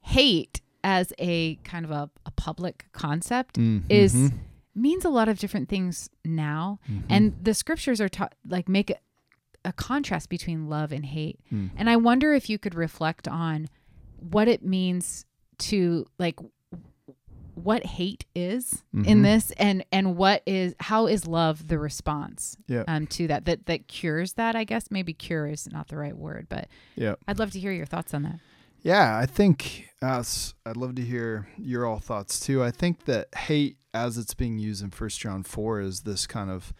hate 0.00 0.60
as 0.84 1.12
a 1.18 1.56
kind 1.56 1.84
of 1.84 1.90
a, 1.90 2.08
a 2.24 2.30
public 2.30 2.86
concept 2.92 3.58
is 3.88 4.14
Mhm. 4.14 4.32
means 4.74 5.04
a 5.04 5.08
lot 5.08 5.28
of 5.28 5.38
different 5.38 5.68
things 5.68 6.08
now 6.24 6.78
Mhm. 6.88 7.02
and 7.10 7.34
the 7.42 7.54
scriptures 7.54 8.00
are 8.00 8.08
taught 8.08 8.34
like 8.48 8.68
make 8.68 8.92
a, 9.66 9.72
contrast 9.72 10.28
between 10.30 10.68
love 10.68 10.92
and 10.92 11.04
hate 11.06 11.38
Mm. 11.52 11.70
and 11.76 11.90
i 11.90 11.96
wonder 11.96 12.32
if 12.32 12.48
you 12.48 12.58
could 12.58 12.74
reflect 12.74 13.26
on 13.28 13.68
what 14.18 14.48
it 14.48 14.64
means 14.64 15.24
to 15.58 16.06
like 16.18 16.38
what 17.54 17.84
hate 17.86 18.26
is 18.34 18.84
in 18.92 19.20
Mhm. 19.20 19.22
this 19.22 19.50
and 19.52 19.84
and 19.90 20.16
what 20.16 20.42
is 20.46 20.74
how 20.78 21.06
is 21.06 21.26
love 21.26 21.68
the 21.68 21.78
response 21.78 22.56
Yeah. 22.68 22.84
um 22.86 23.06
to 23.08 23.26
that 23.28 23.46
that 23.46 23.64
that 23.66 23.88
cures 23.88 24.34
that 24.34 24.54
i 24.54 24.64
guess 24.64 24.90
maybe 24.90 25.14
cure 25.14 25.46
is 25.46 25.66
not 25.72 25.88
the 25.88 25.96
right 25.96 26.16
word 26.16 26.46
but 26.50 26.68
Yeah. 26.96 27.14
i'd 27.26 27.38
love 27.38 27.52
to 27.52 27.60
hear 27.60 27.72
your 27.72 27.86
thoughts 27.86 28.12
on 28.14 28.22
that 28.24 28.40
Yeah, 28.82 29.18
I 29.18 29.26
think 29.26 29.88
us. 30.00 30.54
I'd 30.64 30.76
love 30.76 30.94
to 30.96 31.02
hear 31.02 31.48
your 31.58 31.84
all 31.86 31.98
thoughts 31.98 32.38
too. 32.38 32.62
I 32.62 32.70
think 32.70 33.06
that 33.06 33.34
hate, 33.34 33.78
as 33.92 34.16
it's 34.16 34.32
being 34.34 34.58
used 34.60 34.80
in 34.84 34.90
First 34.90 35.18
John 35.18 35.42
four, 35.42 35.80
is 35.80 36.02
this 36.02 36.24
kind 36.28 36.50
of 36.50 36.72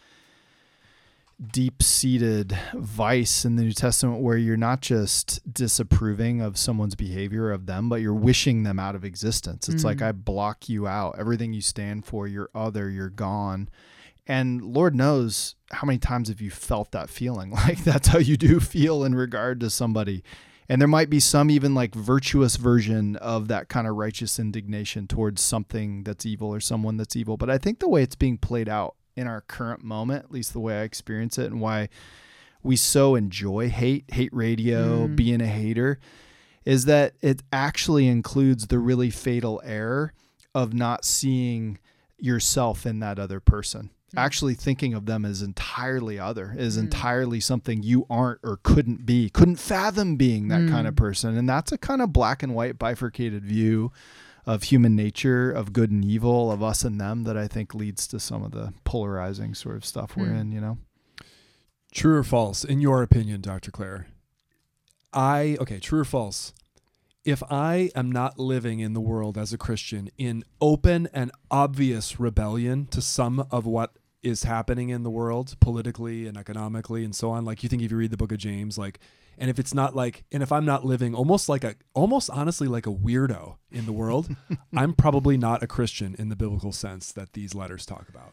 deep-seated 1.53 2.57
vice 2.75 3.45
in 3.45 3.57
the 3.57 3.63
New 3.63 3.73
Testament, 3.73 4.23
where 4.23 4.37
you're 4.37 4.57
not 4.57 4.81
just 4.81 5.41
disapproving 5.53 6.41
of 6.41 6.57
someone's 6.57 6.95
behavior 6.95 7.51
of 7.51 7.67
them, 7.67 7.89
but 7.89 8.01
you're 8.01 8.15
wishing 8.15 8.63
them 8.63 8.79
out 8.79 8.95
of 8.95 9.05
existence. 9.05 9.69
It's 9.69 9.85
like 9.85 9.99
Mm. 9.99 10.07
I 10.07 10.13
block 10.13 10.69
you 10.69 10.87
out. 10.87 11.19
Everything 11.19 11.53
you 11.53 11.61
stand 11.61 12.07
for, 12.07 12.27
you're 12.27 12.51
other. 12.55 12.89
You're 12.89 13.11
gone. 13.11 13.69
And 14.27 14.63
Lord 14.63 14.95
knows 14.95 15.55
how 15.73 15.87
many 15.87 15.99
times 15.99 16.29
have 16.29 16.41
you 16.41 16.51
felt 16.51 16.91
that 16.93 17.11
feeling? 17.11 17.51
Like 17.67 17.85
that's 17.85 18.09
how 18.09 18.19
you 18.19 18.37
do 18.37 18.61
feel 18.61 19.05
in 19.05 19.15
regard 19.15 19.61
to 19.61 19.71
somebody. 19.71 20.23
And 20.69 20.81
there 20.81 20.89
might 20.89 21.11
be 21.11 21.21
some 21.21 21.51
even 21.51 21.75
like 21.75 21.95
virtuous 21.95 22.57
version 22.57 23.15
of 23.17 23.49
that 23.49 23.69
kind 23.69 23.87
of 23.87 23.95
righteous 23.95 24.39
indignation 24.39 25.07
towards 25.07 25.41
something 25.43 26.03
that's 26.03 26.27
evil 26.27 26.53
or 26.53 26.61
someone 26.61 26.97
that's 26.97 27.15
evil. 27.15 27.37
But 27.37 27.51
I 27.51 27.59
think 27.59 27.79
the 27.79 27.89
way 27.89 28.03
it's 28.03 28.17
being 28.17 28.37
played 28.39 28.69
out 28.69 28.97
in 29.17 29.27
our 29.27 29.41
current 29.41 29.83
moment, 29.83 30.25
at 30.25 30.31
least 30.31 30.53
the 30.53 30.61
way 30.61 30.81
I 30.81 30.83
experience 30.83 31.39
it, 31.39 31.47
and 31.51 31.61
why 31.61 31.89
we 32.63 32.77
so 32.77 33.15
enjoy 33.15 33.69
hate, 33.71 34.05
hate 34.09 34.33
radio, 34.33 35.07
Mm. 35.07 35.17
being 35.17 35.41
a 35.41 35.47
hater, 35.47 35.99
is 36.65 36.85
that 36.85 37.15
it 37.23 37.43
actually 37.53 38.09
includes 38.09 38.67
the 38.67 38.79
really 38.79 39.09
fatal 39.11 39.63
error 39.65 40.13
of 40.55 40.75
not 40.75 41.05
seeing 41.05 41.79
yourself 42.19 42.85
in 42.87 42.99
that 43.01 43.19
other 43.19 43.41
person. 43.41 43.91
Mm. 44.15 44.19
Actually 44.19 44.55
thinking 44.55 44.95
of 44.95 45.07
them 45.07 45.25
as 45.25 45.43
entirely 45.43 46.19
other, 46.19 46.55
as 46.59 46.77
Mm. 46.77 46.81
entirely 46.85 47.41
something 47.41 47.83
you 47.83 48.05
aren't 48.11 48.41
or 48.43 48.59
couldn't 48.63 49.07
be, 49.07 49.31
couldn't 49.31 49.57
fathom 49.57 50.17
being 50.17 50.49
that 50.49 50.69
kind 50.69 50.87
of 50.87 50.95
Mm. 50.95 50.99
person. 50.99 51.37
And 51.37 51.49
that's 51.49 51.73
a 51.73 51.79
kind 51.79 52.03
of 52.03 52.13
black 52.13 52.43
and 52.43 52.55
white 52.55 52.79
bifurcated 52.79 53.45
view 53.45 53.93
of 54.47 54.65
human 54.65 54.95
nature, 54.95 55.51
of 55.51 55.73
good 55.73 55.91
and 55.91 56.05
evil, 56.05 56.53
of 56.53 56.63
us 56.63 56.85
and 56.85 57.01
them 57.01 57.25
that 57.25 57.37
I 57.37 57.49
think 57.49 57.75
leads 57.75 58.07
to 58.09 58.21
some 58.21 58.43
of 58.45 58.53
the 58.53 58.73
polarizing 58.85 59.55
sort 59.55 59.77
of 59.77 59.85
stuff 59.85 60.17
we're 60.17 60.27
Mm. 60.29 60.41
in, 60.41 60.53
you 60.53 60.61
know? 60.61 60.79
True 61.93 62.17
or 62.19 62.23
false, 62.25 62.63
in 62.65 62.81
your 62.81 63.03
opinion, 63.03 63.41
Dr. 63.41 63.71
Clair? 63.71 64.07
I, 65.13 65.57
okay, 65.61 65.79
true 65.79 66.01
or 66.01 66.05
false? 66.05 66.53
If 67.25 67.43
I 67.51 67.91
am 67.97 68.13
not 68.13 68.39
living 68.39 68.79
in 68.81 68.93
the 68.93 69.01
world 69.01 69.37
as 69.37 69.53
a 69.53 69.59
Christian 69.59 70.11
in 70.17 70.45
open 70.61 71.09
and 71.13 71.33
obvious 71.51 72.21
rebellion 72.21 72.87
to 72.89 73.01
some 73.03 73.47
of 73.51 73.67
what 73.67 73.97
is 74.23 74.45
happening 74.45 74.91
in 74.91 75.03
the 75.03 75.11
world 75.11 75.57
politically 75.61 76.27
and 76.27 76.37
economically 76.37 77.05
and 77.05 77.15
so 77.15 77.31
on 77.31 77.45
like 77.45 77.63
you 77.63 77.69
think 77.69 77.81
if 77.83 77.91
you 77.93 77.97
read 77.97 78.11
the 78.11 78.17
book 78.17 78.33
of 78.33 78.39
james 78.39 78.77
like 78.77 78.99
and 79.39 79.51
if 79.51 79.59
it's 79.59 79.75
not 79.75 79.95
like 79.95 80.25
and 80.33 80.43
if 80.43 80.51
i'm 80.53 80.65
not 80.65 80.85
living 80.85 81.15
almost 81.15 81.49
like 81.49 81.65
a 81.65 81.75
almost 81.95 82.31
honestly 82.31 82.67
like 82.69 82.87
a 82.87 82.91
weirdo 82.93 83.57
in 83.71 83.87
the 83.87 83.93
world 83.93 84.29
i'm 84.77 84.93
probably 84.93 85.37
not 85.37 85.63
a 85.63 85.67
christian 85.67 86.15
in 86.19 86.29
the 86.29 86.37
biblical 86.37 86.73
sense 86.73 87.13
that 87.13 87.33
these 87.35 87.55
letters 87.55 87.85
talk 87.87 88.09
about 88.09 88.33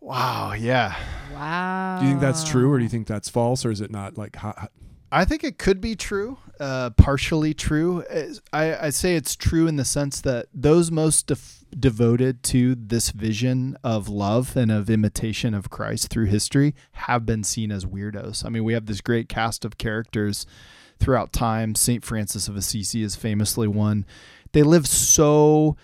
Wow. 0.00 0.52
Yeah. 0.52 0.94
Wow. 1.34 1.98
do 1.98 2.04
you 2.06 2.12
think 2.12 2.20
that's 2.20 2.44
true 2.44 2.70
or 2.70 2.78
do 2.78 2.84
you 2.84 2.88
think 2.90 3.06
that's 3.06 3.28
false 3.28 3.64
or 3.64 3.70
is 3.70 3.80
it 3.80 3.90
not 3.90 4.16
like 4.16 4.36
how, 4.36 4.54
how- 4.56 4.68
I 5.10 5.24
think 5.24 5.44
it 5.44 5.56
could 5.56 5.80
be 5.80 5.94
true, 5.94 6.36
uh, 6.58 6.90
partially 6.90 7.54
true. 7.54 8.04
I, 8.52 8.76
I 8.86 8.90
say 8.90 9.14
it's 9.14 9.36
true 9.36 9.68
in 9.68 9.76
the 9.76 9.84
sense 9.84 10.20
that 10.22 10.46
those 10.52 10.90
most 10.90 11.28
def- 11.28 11.64
devoted 11.78 12.42
to 12.42 12.74
this 12.74 13.10
vision 13.10 13.76
of 13.84 14.08
love 14.08 14.56
and 14.56 14.70
of 14.70 14.88
imitation 14.88 15.52
of 15.54 15.68
Christ 15.70 16.08
through 16.08 16.26
history 16.26 16.74
have 16.92 17.26
been 17.26 17.44
seen 17.44 17.70
as 17.70 17.84
weirdos. 17.84 18.44
I 18.44 18.48
mean, 18.48 18.64
we 18.64 18.72
have 18.72 18.86
this 18.86 19.00
great 19.00 19.28
cast 19.28 19.64
of 19.64 19.76
characters 19.78 20.46
throughout 20.98 21.32
time. 21.32 21.74
St. 21.74 22.02
Francis 22.04 22.48
of 22.48 22.56
Assisi 22.56 23.02
is 23.02 23.14
famously 23.16 23.68
one. 23.68 24.06
They 24.52 24.62
live 24.62 24.86
so 24.86 25.76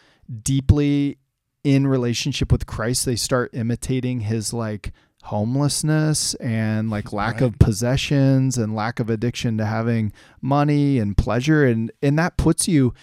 deeply 0.43 1.19
in 1.65 1.87
relationship 1.87 2.51
with 2.51 2.67
Christ, 2.67 3.05
they 3.07 3.15
start 3.17 3.51
imitating 3.53 4.21
his 4.23 4.53
like 4.53 4.93
homelessness 5.25 6.35
and 6.35 6.91
like 6.91 7.13
lack 7.13 7.35
Right. 7.35 7.43
of 7.43 7.59
possessions 7.59 8.57
and 8.59 8.75
lack 8.75 9.01
of 9.01 9.11
addiction 9.11 9.59
to 9.59 9.67
having 9.67 10.13
money 10.41 10.99
and 10.99 11.17
pleasure 11.17 11.65
and 11.65 11.91
and 12.03 12.19
that 12.19 12.37
puts 12.37 12.69
you 12.69 12.95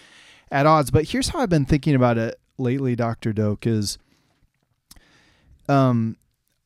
at 0.50 0.66
odds 0.66 0.90
but 0.90 1.04
here's 1.10 1.28
how 1.30 1.40
i've 1.40 1.48
been 1.48 1.64
thinking 1.64 1.94
about 1.94 2.18
it 2.18 2.39
lately 2.60 2.94
dr 2.94 3.32
Doak 3.32 3.66
is 3.66 3.98
um 5.68 6.16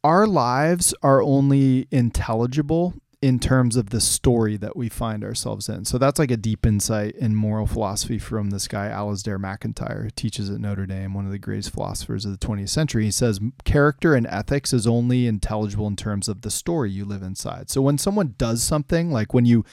our 0.03 0.27
lives 0.27 0.95
are 1.03 1.23
only 1.23 1.89
intelligible 1.91 2.95
in 3.25 3.39
terms 3.39 3.75
of 3.75 3.89
the 3.89 4.03
story 4.03 4.59
that 4.59 4.77
we 4.77 4.87
find 4.87 5.25
ourselves 5.25 5.67
in. 5.71 5.87
So 5.87 5.97
that's 5.97 6.19
like 6.19 6.31
a 6.31 6.37
deep 6.37 6.67
insight 6.67 7.15
in 7.15 7.35
moral 7.35 7.67
philosophy 7.67 8.19
from 8.19 8.51
this 8.51 8.69
guy, 8.69 8.89
Alasdair 8.89 9.41
MacIntyre, 9.41 10.03
who 10.03 10.11
teaches 10.11 10.51
at 10.51 10.61
Notre 10.61 10.85
Dame, 10.85 11.15
one 11.15 11.25
of 11.25 11.33
the 11.33 11.39
greatest 11.39 11.73
philosophers 11.73 12.27
of 12.27 12.39
the 12.39 12.47
20th 12.47 12.69
century. 12.69 13.05
He 13.05 13.11
says 13.11 13.41
character 13.65 14.15
and 14.15 14.27
ethics 14.27 14.75
is 14.75 14.87
only 14.87 15.27
intelligible 15.27 15.87
in 15.87 15.97
terms 15.97 16.29
of 16.29 16.43
the 16.43 16.51
story 16.51 16.91
you 16.91 17.07
live 17.07 17.23
inside. 17.23 17.71
So 17.71 17.81
when 17.81 17.97
someone 17.97 18.35
does 18.37 18.63
something, 18.63 19.11
like 19.11 19.33
when 19.33 19.47
you 19.47 19.65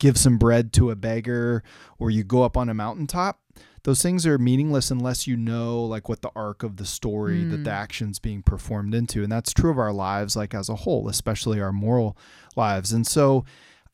give 0.00 0.18
some 0.18 0.36
bread 0.36 0.72
to 0.72 0.90
a 0.90 0.96
beggar 0.96 1.62
or 2.00 2.10
you 2.10 2.24
go 2.24 2.42
up 2.42 2.56
on 2.56 2.68
a 2.68 2.74
mountaintop, 2.74 3.39
those 3.82 4.02
things 4.02 4.26
are 4.26 4.38
meaningless 4.38 4.90
unless 4.90 5.26
you 5.26 5.36
know 5.36 5.82
like 5.82 6.08
what 6.08 6.20
the 6.22 6.30
arc 6.36 6.62
of 6.62 6.76
the 6.76 6.84
story 6.84 7.44
that 7.44 7.64
the 7.64 7.70
Mm. 7.70 7.74
action's 7.74 8.18
being 8.18 8.42
performed 8.42 8.94
into 8.94 9.22
and 9.22 9.32
that's 9.32 9.52
true 9.52 9.70
of 9.70 9.78
our 9.78 9.92
lives 9.92 10.36
like 10.36 10.54
as 10.54 10.68
a 10.68 10.76
whole 10.76 11.08
especially 11.08 11.60
our 11.60 11.72
moral 11.72 12.16
lives 12.56 12.92
and 12.92 13.06
so 13.06 13.44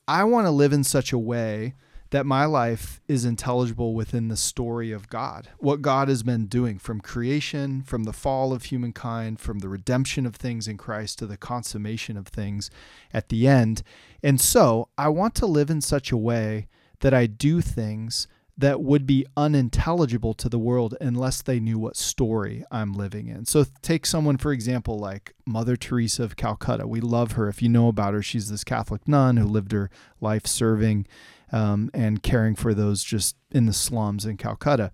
i 0.09 0.25
want 0.25 0.47
to 0.47 0.51
live 0.51 0.73
in 0.73 0.83
such 0.85 1.13
a 1.13 1.19
way 1.19 1.75
that 2.11 2.25
my 2.25 2.45
life 2.45 3.01
is 3.09 3.25
intelligible 3.25 3.93
within 3.93 4.29
the 4.29 4.37
story 4.37 4.91
of 4.93 5.09
god 5.09 5.49
what 5.59 5.83
god 5.83 6.09
has 6.09 6.23
been 6.23 6.47
doing 6.47 6.79
from 6.79 7.01
creation 7.01 7.83
from 7.83 8.05
the 8.05 8.13
fall 8.13 8.53
of 8.53 8.65
humankind 8.65 9.39
from 9.41 9.59
the 9.61 9.69
redemption 9.69 10.25
of 10.27 10.35
things 10.37 10.67
in 10.69 10.77
christ 10.77 11.19
to 11.19 11.27
the 11.27 11.37
consummation 11.37 12.17
of 12.17 12.27
things 12.29 12.71
at 13.13 13.29
the 13.29 13.47
end 13.47 13.83
and 14.23 14.41
so 14.41 14.89
i 14.99 15.09
want 15.09 15.35
to 15.35 15.47
live 15.47 15.71
in 15.71 15.81
such 15.81 16.11
a 16.13 16.17
way 16.17 16.67
that 17.01 17.13
i 17.15 17.27
do 17.27 17.61
things 17.61 18.27
that 18.59 18.81
would 18.81 19.07
be 19.07 19.27
unintelligible 19.37 20.33
to 20.35 20.49
the 20.49 20.59
world 20.59 20.97
unless 21.01 21.43
they 21.43 21.61
knew 21.61 21.79
what 21.79 21.97
story 21.97 22.65
I'm 22.71 22.95
living 22.95 23.29
in. 23.29 23.45
So 23.45 23.67
take 23.83 24.07
someone 24.07 24.39
for 24.39 24.53
example 24.53 24.99
like 24.99 25.35
Mother 25.45 25.77
Teresa 25.77 26.25
of 26.25 26.37
Calcutta. 26.37 26.87
We 26.87 27.01
love 27.01 27.33
her. 27.33 27.49
If 27.49 27.63
you 27.63 27.69
know 27.69 27.89
about 27.89 28.15
her, 28.15 28.23
she's 28.23 28.51
this 28.51 28.65
Catholic 28.65 29.07
nun 29.07 29.37
who 29.37 29.45
lived 29.45 29.73
her 29.73 29.91
life 30.21 30.47
serving 30.47 31.07
um, 31.53 31.91
and 31.93 32.23
caring 32.23 32.55
for 32.55 32.73
those 32.73 33.05
just 33.05 33.37
in 33.51 33.67
the 33.67 33.73
slums 33.73 34.25
in 34.25 34.37
Calcutta. 34.37 34.91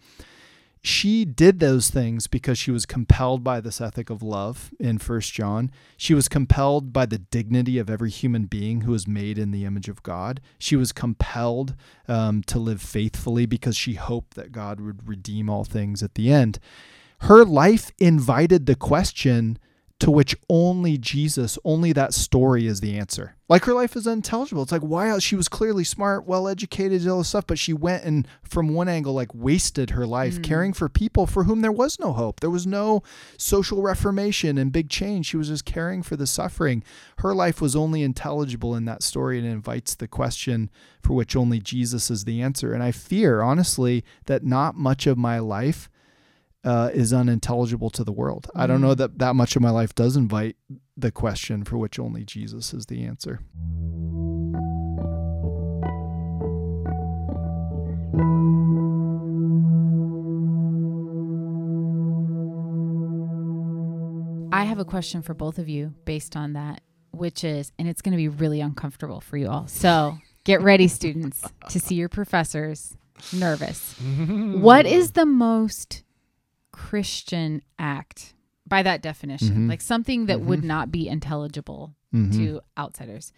She 0.84 1.24
did 1.24 1.60
those 1.60 1.90
things 1.90 2.26
because 2.26 2.58
she 2.58 2.72
was 2.72 2.86
compelled 2.86 3.44
by 3.44 3.60
this 3.60 3.80
ethic 3.80 4.10
of 4.10 4.20
love 4.20 4.72
in 4.80 4.98
First 4.98 5.32
John. 5.32 5.70
She 5.96 6.12
was 6.12 6.28
compelled 6.28 6.92
by 6.92 7.06
the 7.06 7.18
dignity 7.18 7.78
of 7.78 7.88
every 7.88 8.10
human 8.10 8.46
being 8.46 8.80
who 8.80 8.92
is 8.92 9.06
made 9.06 9.38
in 9.38 9.52
the 9.52 9.64
image 9.64 9.88
of 9.88 10.02
God. 10.02 10.40
She 10.58 10.74
was 10.74 10.90
compelled 10.90 11.76
um, 12.08 12.42
to 12.44 12.58
live 12.58 12.82
faithfully 12.82 13.46
because 13.46 13.76
she 13.76 13.94
hoped 13.94 14.34
that 14.34 14.50
God 14.50 14.80
would 14.80 15.08
redeem 15.08 15.48
all 15.48 15.62
things 15.62 16.02
at 16.02 16.16
the 16.16 16.32
end. 16.32 16.58
Her 17.20 17.44
life 17.44 17.92
invited 18.00 18.66
the 18.66 18.74
question 18.74 19.58
to 20.02 20.10
which 20.10 20.34
only 20.48 20.98
Jesus, 20.98 21.58
only 21.64 21.92
that 21.92 22.12
story 22.12 22.66
is 22.66 22.80
the 22.80 22.98
answer. 22.98 23.36
Like 23.48 23.64
her 23.66 23.72
life 23.72 23.94
is 23.94 24.06
unintelligible. 24.06 24.62
It's 24.64 24.72
like, 24.72 24.80
why 24.82 25.10
else? 25.10 25.22
She 25.22 25.36
was 25.36 25.48
clearly 25.48 25.84
smart, 25.84 26.26
well 26.26 26.48
educated, 26.48 27.06
all 27.06 27.18
this 27.18 27.28
stuff, 27.28 27.46
but 27.46 27.58
she 27.58 27.72
went 27.72 28.02
and 28.02 28.26
from 28.42 28.70
one 28.74 28.88
angle, 28.88 29.12
like 29.14 29.32
wasted 29.32 29.90
her 29.90 30.04
life 30.06 30.38
Mm. 30.38 30.42
caring 30.42 30.72
for 30.72 30.88
people 30.88 31.26
for 31.26 31.44
whom 31.44 31.60
there 31.60 31.70
was 31.70 32.00
no 32.00 32.12
hope. 32.12 32.40
There 32.40 32.50
was 32.50 32.66
no 32.66 33.02
social 33.36 33.80
reformation 33.80 34.58
and 34.58 34.72
big 34.72 34.88
change. 34.88 35.26
She 35.26 35.36
was 35.36 35.48
just 35.48 35.64
caring 35.64 36.02
for 36.02 36.16
the 36.16 36.26
suffering. 36.26 36.82
Her 37.18 37.32
life 37.34 37.60
was 37.60 37.76
only 37.76 38.02
intelligible 38.02 38.74
in 38.74 38.84
that 38.86 39.04
story 39.04 39.38
and 39.38 39.46
invites 39.46 39.94
the 39.94 40.08
question 40.08 40.68
for 41.00 41.12
which 41.12 41.36
only 41.36 41.60
Jesus 41.60 42.10
is 42.10 42.24
the 42.24 42.42
answer. 42.42 42.72
And 42.72 42.82
I 42.82 42.90
fear, 42.90 43.40
honestly, 43.40 44.02
that 44.26 44.42
not 44.44 44.74
much 44.74 45.06
of 45.06 45.16
my 45.16 45.38
life 45.38 45.88
uh, 46.64 46.90
is 46.94 47.12
unintelligible 47.12 47.90
to 47.90 48.04
the 48.04 48.12
world. 48.12 48.48
I 48.54 48.66
don't 48.66 48.80
know 48.80 48.94
Mm. 48.94 48.98
that 48.98 49.18
that 49.18 49.34
much 49.36 49.56
of 49.56 49.62
my 49.62 49.70
life 49.70 49.94
does 49.94 50.16
invite 50.16 50.56
the 50.96 51.10
question 51.10 51.64
for 51.64 51.76
which 51.78 51.98
only 51.98 52.24
Jesus 52.24 52.72
is 52.72 52.86
the 52.86 53.04
answer. 53.04 53.40
I 64.54 64.64
have 64.64 64.78
a 64.78 64.84
question 64.84 65.22
for 65.22 65.32
both 65.32 65.58
of 65.58 65.68
you 65.68 65.94
based 66.04 66.36
on 66.36 66.52
that, 66.52 66.82
which 67.10 67.42
is, 67.42 67.72
and 67.78 67.88
it's 67.88 68.02
going 68.02 68.12
to 68.12 68.16
be 68.18 68.28
really 68.28 68.60
uncomfortable 68.60 69.20
for 69.22 69.38
you 69.38 69.48
all. 69.48 69.66
So 69.66 70.18
get 70.44 70.60
ready, 70.60 70.88
students, 70.88 71.42
to 71.70 71.80
see 71.80 71.94
your 71.94 72.08
professors 72.10 72.94
nervous. 73.32 73.96
What 74.60 74.84
is 74.86 75.12
the 75.12 75.24
most 75.26 76.02
Christian 76.72 77.62
act 77.78 78.34
by 78.66 78.82
that 78.82 79.02
definition? 79.02 79.66
Mhm. 79.66 79.68
Like 79.68 79.80
something 79.80 80.26
that 80.26 80.40
would 80.40 80.60
Mhm. 80.60 80.64
not 80.64 80.90
be 80.90 81.08
intelligible 81.08 81.94
Mhm. 82.12 82.32
to 82.34 82.60
outsiders, 82.76 83.32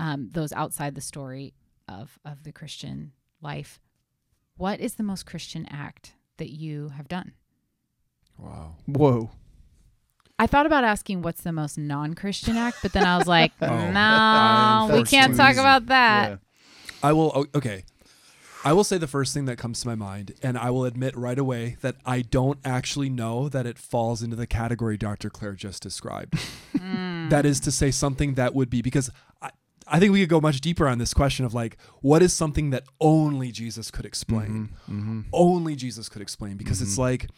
um, 0.00 0.30
those 0.32 0.52
outside 0.52 0.94
the 0.94 1.00
story 1.00 1.54
of 1.88 2.18
of 2.24 2.42
the 2.42 2.52
Christian 2.52 3.12
life. 3.40 3.80
What 4.56 4.80
is 4.80 4.94
the 4.96 5.02
most 5.02 5.24
Christian 5.26 5.66
act 5.66 6.14
that 6.38 6.50
you 6.50 6.90
have 6.90 7.08
done? 7.08 7.32
wow 8.38 8.74
Whoa. 8.86 9.30
I 10.38 10.46
thought 10.46 10.66
about 10.66 10.84
asking 10.84 11.22
what's 11.22 11.42
the 11.42 11.52
most 11.52 11.78
non-Christian 11.78 12.56
act, 12.58 12.78
but 12.82 12.92
then 12.92 13.06
I 13.06 13.16
was 13.16 13.26
like, 13.26 13.52
Oh. 13.62 13.68
no, 14.88 14.94
we 14.94 15.02
can't 15.04 15.34
talk 15.34 15.54
about 15.56 15.86
that. 15.86 16.28
Yeah. 16.28 16.36
I 17.02 17.12
will. 17.14 17.46
Okay. 17.54 17.84
I 18.66 18.72
will 18.72 18.82
say 18.84 18.98
the 18.98 19.06
first 19.06 19.32
thing 19.32 19.44
that 19.44 19.58
comes 19.58 19.80
to 19.82 19.86
my 19.86 19.94
mind, 19.94 20.34
and 20.42 20.58
I 20.58 20.70
will 20.70 20.84
admit 20.84 21.16
right 21.16 21.38
away 21.38 21.76
that 21.82 21.96
I 22.04 22.22
don't 22.22 22.58
actually 22.64 23.08
know 23.08 23.48
that 23.48 23.64
it 23.64 23.78
falls 23.78 24.22
into 24.24 24.34
the 24.34 24.46
category 24.46 24.96
Dr. 24.96 25.30
Clair 25.30 25.52
just 25.52 25.82
described. 25.82 26.34
Mm. 26.76 27.30
That 27.30 27.44
is 27.46 27.58
to 27.60 27.72
say, 27.72 27.90
something 27.90 28.34
that 28.34 28.54
would 28.54 28.70
be 28.70 28.80
because 28.82 29.10
I, 29.42 29.50
I 29.88 29.98
think 29.98 30.12
we 30.12 30.20
could 30.20 30.28
go 30.28 30.40
much 30.40 30.60
deeper 30.60 30.86
on 30.86 30.98
this 30.98 31.12
question 31.14 31.44
of 31.44 31.52
like, 31.54 31.76
what 32.00 32.22
is 32.22 32.32
something 32.32 32.70
that 32.70 32.84
only 33.00 33.50
Jesus 33.50 33.90
could 33.90 34.04
explain? 34.04 34.68
Mhm. 34.88 35.24
Only 35.32 35.74
Jesus 35.74 36.08
could 36.08 36.22
explain 36.22 36.56
because 36.56 36.80
it's 36.82 36.94
Mhm. 36.96 36.98
like, 36.98 37.30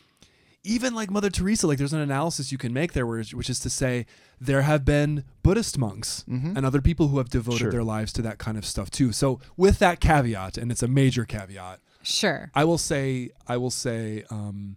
even 0.64 0.94
like 0.94 1.10
Mother 1.10 1.30
Teresa, 1.30 1.66
like 1.66 1.78
there's 1.78 1.92
an 1.92 2.00
analysis 2.00 2.50
you 2.52 2.58
can 2.58 2.72
make 2.72 2.92
there, 2.92 3.06
where, 3.06 3.22
which 3.32 3.48
is 3.48 3.60
to 3.60 3.70
say, 3.70 4.06
there 4.40 4.62
have 4.62 4.84
been 4.84 5.24
Buddhist 5.42 5.78
monks 5.78 6.24
Mhm. 6.28 6.56
and 6.56 6.66
other 6.66 6.80
people 6.80 7.08
who 7.08 7.18
have 7.18 7.28
devoted 7.30 7.58
Sure. 7.60 7.70
their 7.70 7.84
lives 7.84 8.12
to 8.14 8.22
that 8.22 8.38
kind 8.38 8.58
of 8.58 8.66
stuff 8.66 8.90
too. 8.90 9.12
So 9.12 9.40
with 9.56 9.78
that 9.78 10.00
caveat, 10.00 10.58
and 10.58 10.70
it's 10.70 10.82
a 10.82 10.88
major 10.88 11.24
caveat, 11.24 11.80
Sure. 12.02 12.50
I 12.54 12.64
will 12.64 12.78
say, 12.78 13.30
I 13.46 13.56
will 13.56 13.70
say, 13.70 14.24
um, 14.30 14.76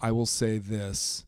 I 0.00 0.10
will 0.12 0.26
say 0.26 0.58
this, 0.58 1.24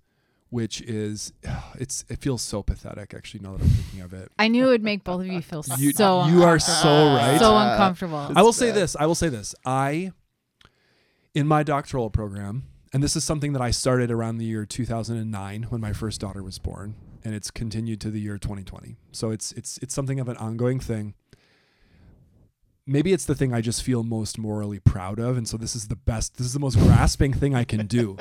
which 0.51 0.81
is, 0.83 1.33
it's 1.79 2.05
it 2.09 2.19
feels 2.21 2.43
so 2.43 2.63
pathetic 2.63 3.13
actually. 3.15 3.41
Now 3.41 3.57
that 3.57 3.63
I'm 3.63 3.69
thinking 3.69 4.01
of 4.01 4.13
it, 4.13 4.31
I 4.39 4.49
knew 4.49 4.65
it 4.67 4.71
would 4.71 4.83
make 4.85 5.05
both 5.05 5.21
of 5.21 5.27
you 5.27 5.41
feel 5.43 5.65
You- 5.79 5.93
so 5.93 6.27
you 6.27 6.43
are 6.43 6.55
uncomfortable. 6.55 6.83
so 6.83 7.15
right. 7.15 7.39
So 7.39 7.55
Uh, 7.57 7.71
uncomfortable. 7.73 8.33
I 8.37 8.43
will 8.43 8.51
It's 8.51 8.59
say 8.59 8.71
this. 8.71 8.97
I 8.99 9.07
will 9.07 9.15
say 9.15 9.29
this. 9.29 9.55
I, 9.67 10.13
in 11.35 11.47
my 11.47 11.63
doctoral 11.63 12.11
program, 12.11 12.65
and 12.95 13.03
this 13.03 13.15
is 13.17 13.25
something 13.25 13.53
that 13.53 13.61
I 13.61 13.71
started 13.73 14.11
around 14.11 14.39
the 14.39 14.45
year 14.47 14.65
2009 14.65 15.65
when 15.65 15.81
my 15.81 15.93
first 15.93 16.21
daughter 16.21 16.43
was 16.43 16.59
born, 16.59 16.95
and 17.25 17.35
it's 17.35 17.51
continued 17.51 18.01
to 18.03 18.11
the 18.11 18.21
year 18.21 18.39
2020. 18.39 18.97
So 19.13 19.31
it's 19.31 19.53
it's 19.53 19.77
it's 19.79 19.93
something 19.93 20.19
of 20.21 20.29
an 20.29 20.37
ongoing 20.39 20.81
thing. 20.81 21.15
Maybe 22.87 23.13
it's 23.13 23.25
the 23.25 23.35
thing 23.35 23.53
I 23.53 23.61
just 23.61 23.83
feel 23.83 24.03
most 24.03 24.39
morally 24.39 24.79
proud 24.79 25.19
of, 25.19 25.37
and 25.37 25.49
so 25.49 25.57
this 25.57 25.75
is 25.75 25.89
the 25.89 25.97
best. 25.97 26.37
This 26.37 26.47
is 26.47 26.53
the 26.53 26.61
most 26.61 26.79
grasping 26.79 27.33
thing 27.33 27.55
I 27.55 27.65
can 27.65 27.87
do. 27.87 28.17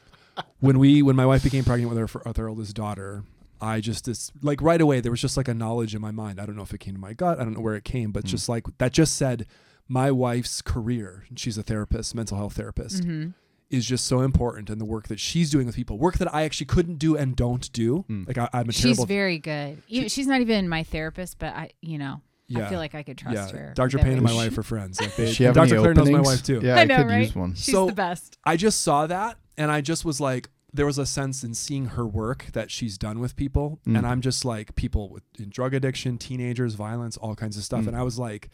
when 0.60 0.78
we 0.78 1.02
when 1.02 1.16
my 1.16 1.26
wife 1.26 1.42
became 1.44 1.64
pregnant 1.64 1.90
with 1.94 1.98
her 2.10 2.20
with 2.24 2.38
our 2.38 2.48
oldest 2.48 2.74
daughter, 2.76 3.24
I 3.60 3.80
just 3.80 4.04
this 4.06 4.30
like 4.42 4.62
right 4.62 4.80
away 4.80 5.00
there 5.00 5.10
was 5.10 5.20
just 5.20 5.36
like 5.36 5.48
a 5.48 5.54
knowledge 5.54 5.94
in 5.94 6.00
my 6.00 6.12
mind. 6.12 6.40
I 6.40 6.46
don't 6.46 6.56
know 6.56 6.62
if 6.62 6.72
it 6.72 6.78
came 6.78 6.94
to 6.94 7.00
my 7.00 7.14
gut. 7.14 7.40
I 7.40 7.44
don't 7.44 7.54
know 7.54 7.60
where 7.60 7.74
it 7.74 7.84
came, 7.84 8.12
but 8.12 8.24
Mm. 8.24 8.28
just 8.28 8.48
like 8.48 8.64
that 8.78 8.92
just 8.92 9.16
said 9.16 9.46
my 9.88 10.10
wife's 10.10 10.62
career. 10.62 11.24
She's 11.34 11.58
a 11.58 11.62
therapist, 11.62 12.14
mental 12.14 12.36
health 12.38 12.54
therapist. 12.54 13.02
Mhm. 13.04 13.34
Is 13.68 13.84
just 13.84 14.06
so 14.06 14.20
important 14.20 14.70
in 14.70 14.78
the 14.78 14.84
work 14.84 15.08
that 15.08 15.18
she's 15.18 15.50
doing 15.50 15.66
with 15.66 15.74
people, 15.74 15.98
work 15.98 16.18
that 16.18 16.32
I 16.32 16.42
actually 16.44 16.66
couldn't 16.66 16.98
do 16.98 17.16
and 17.16 17.34
don't 17.34 17.70
do. 17.72 18.04
Mm. 18.08 18.28
Like 18.28 18.38
I, 18.38 18.48
I'm 18.52 18.68
a 18.68 18.72
She's 18.72 18.82
terrible. 18.82 19.04
She's 19.04 19.08
very 19.08 19.38
good. 19.38 19.82
Even, 19.88 20.08
she's 20.08 20.28
not 20.28 20.40
even 20.40 20.68
my 20.68 20.84
therapist, 20.84 21.40
but 21.40 21.52
I, 21.52 21.70
you 21.82 21.98
know, 21.98 22.20
yeah, 22.46 22.64
I 22.66 22.68
feel 22.70 22.78
like 22.78 22.94
I 22.94 23.02
could 23.02 23.18
trust 23.18 23.52
yeah. 23.52 23.58
her. 23.60 23.72
Dr. 23.74 23.98
Payne 23.98 24.12
and 24.12 24.22
my 24.22 24.30
everything. 24.30 24.50
wife 24.50 24.58
are 24.58 24.62
friends. 24.62 25.00
Like 25.00 25.16
Does 25.16 25.16
they, 25.30 25.32
she 25.32 25.42
have 25.44 25.54
Dr. 25.56 25.74
any 25.74 25.82
Clair 25.82 25.94
knows 25.94 26.10
my 26.10 26.20
wife 26.20 26.44
too. 26.44 26.60
Yeah, 26.62 26.76
I 26.76 26.82
I, 26.82 26.84
know, 26.84 26.96
could 26.98 27.06
right? 27.08 27.22
use 27.22 27.34
one. 27.34 27.54
She's 27.54 27.74
So- 27.74 27.86
the 27.86 27.92
best. 27.92 28.38
I 28.44 28.56
just 28.56 28.82
saw 28.82 29.08
that 29.08 29.36
and 29.58 29.72
I 29.72 29.80
just 29.80 30.04
was 30.04 30.20
like 30.20 30.48
there 30.72 30.86
was 30.86 30.98
a 30.98 31.06
sense 31.06 31.42
in 31.42 31.54
seeing 31.54 31.86
her 31.86 32.06
work 32.06 32.46
that 32.52 32.70
she's 32.70 32.96
done 32.98 33.18
with 33.18 33.34
people 33.34 33.80
Mm. 33.84 33.98
and 33.98 34.06
I'm 34.06 34.20
just 34.20 34.44
like 34.44 34.76
people 34.76 35.08
with 35.08 35.24
in 35.40 35.48
drug 35.48 35.74
addiction, 35.74 36.18
teenagers, 36.18 36.74
violence, 36.74 37.16
all 37.16 37.34
kinds 37.34 37.56
of 37.56 37.64
stuff 37.64 37.82
Mm. 37.84 37.88
and 37.88 37.96
I 37.96 38.04
was 38.04 38.16
like 38.16 38.50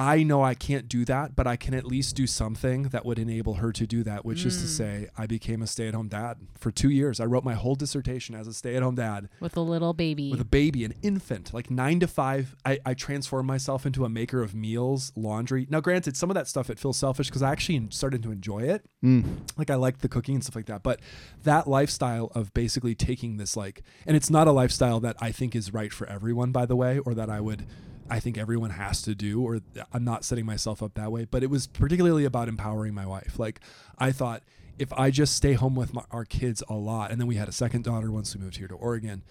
I 0.00 0.22
know 0.22 0.44
I 0.44 0.54
can't 0.54 0.88
do 0.88 1.04
that, 1.06 1.34
but 1.34 1.48
I 1.48 1.56
can 1.56 1.74
at 1.74 1.84
least 1.84 2.14
do 2.14 2.26
something 2.28 2.84
that 2.84 3.04
would 3.04 3.18
enable 3.18 3.54
her 3.54 3.72
to 3.72 3.84
do 3.84 4.04
that, 4.04 4.24
which 4.24 4.44
is 4.46 4.58
to 4.58 4.64
Mm. 4.64 4.68
say 4.68 5.08
I 5.18 5.26
became 5.26 5.60
a 5.60 5.66
stay-at-home 5.66 6.06
dad 6.06 6.36
for 6.56 6.70
2 6.70 6.88
years. 6.88 7.18
I 7.18 7.24
wrote 7.24 7.42
my 7.42 7.54
whole 7.54 7.74
dissertation 7.74 8.36
as 8.36 8.46
a 8.46 8.54
stay-at-home 8.54 8.94
dad 8.94 9.28
With 9.40 9.56
a 9.56 9.60
little 9.60 9.92
baby. 9.94 10.30
with 10.30 10.40
a 10.40 10.44
baby, 10.44 10.84
an 10.84 10.94
infant, 11.02 11.52
like 11.52 11.68
9 11.68 11.98
to 11.98 12.06
5. 12.06 12.54
I 12.64 12.78
I 12.86 12.94
transformed 12.94 13.48
myself 13.48 13.84
into 13.86 14.04
a 14.04 14.08
maker 14.08 14.40
of 14.40 14.54
meals, 14.54 15.10
laundry. 15.16 15.66
Now 15.68 15.80
granted, 15.80 16.16
some 16.16 16.30
of 16.30 16.34
that 16.34 16.46
stuff 16.46 16.70
it 16.70 16.78
feels 16.78 16.96
selfish 16.96 17.26
because 17.28 17.42
I 17.42 17.50
actually 17.50 17.88
started 17.90 18.22
to 18.22 18.30
enjoy 18.30 18.60
it 18.60 18.84
Mm. 19.04 19.24
like 19.56 19.68
I 19.68 19.74
like 19.74 19.98
the 19.98 20.08
cooking 20.08 20.36
and 20.36 20.44
stuff 20.44 20.54
like 20.56 20.66
that. 20.66 20.84
But 20.84 21.00
that 21.42 21.66
lifestyle 21.66 22.30
of 22.36 22.54
basically 22.54 22.94
taking 22.94 23.36
this 23.36 23.56
like, 23.56 23.82
and 24.06 24.16
it's 24.16 24.30
not 24.30 24.46
a 24.46 24.52
lifestyle 24.52 25.00
that 25.00 25.16
I 25.20 25.32
think 25.32 25.56
is 25.56 25.72
right 25.74 25.92
for 25.92 26.06
everyone, 26.08 26.52
by 26.52 26.66
the 26.66 26.76
way, 26.76 26.98
or 27.00 27.14
that 27.14 27.28
I 27.28 27.40
would, 27.40 27.66
I 28.10 28.20
think 28.20 28.38
everyone 28.38 28.70
has 28.70 29.02
to 29.02 29.14
do, 29.14 29.42
or 29.42 29.60
I'm 29.92 30.04
not 30.04 30.24
setting 30.24 30.46
myself 30.46 30.82
up 30.82 30.94
that 30.94 31.12
way. 31.12 31.24
But 31.24 31.42
it 31.42 31.50
was 31.50 31.66
particularly 31.66 32.24
about 32.24 32.48
empowering 32.48 32.94
my 32.94 33.06
wife. 33.06 33.38
Like 33.38 33.60
I 33.98 34.12
thought, 34.12 34.42
if 34.78 34.92
I 34.92 35.10
just 35.10 35.34
stay 35.34 35.54
home 35.54 35.74
with 35.74 35.92
my, 35.92 36.04
our 36.10 36.24
kids 36.24 36.62
a 36.68 36.74
lot, 36.74 37.10
and 37.10 37.20
then 37.20 37.26
we 37.26 37.36
had 37.36 37.48
a 37.48 37.52
second 37.52 37.84
daughter 37.84 38.10
once 38.10 38.34
we 38.34 38.40
moved 38.42 38.56
here 38.56 38.68
to 38.68 38.74
Oregon, 38.74 39.22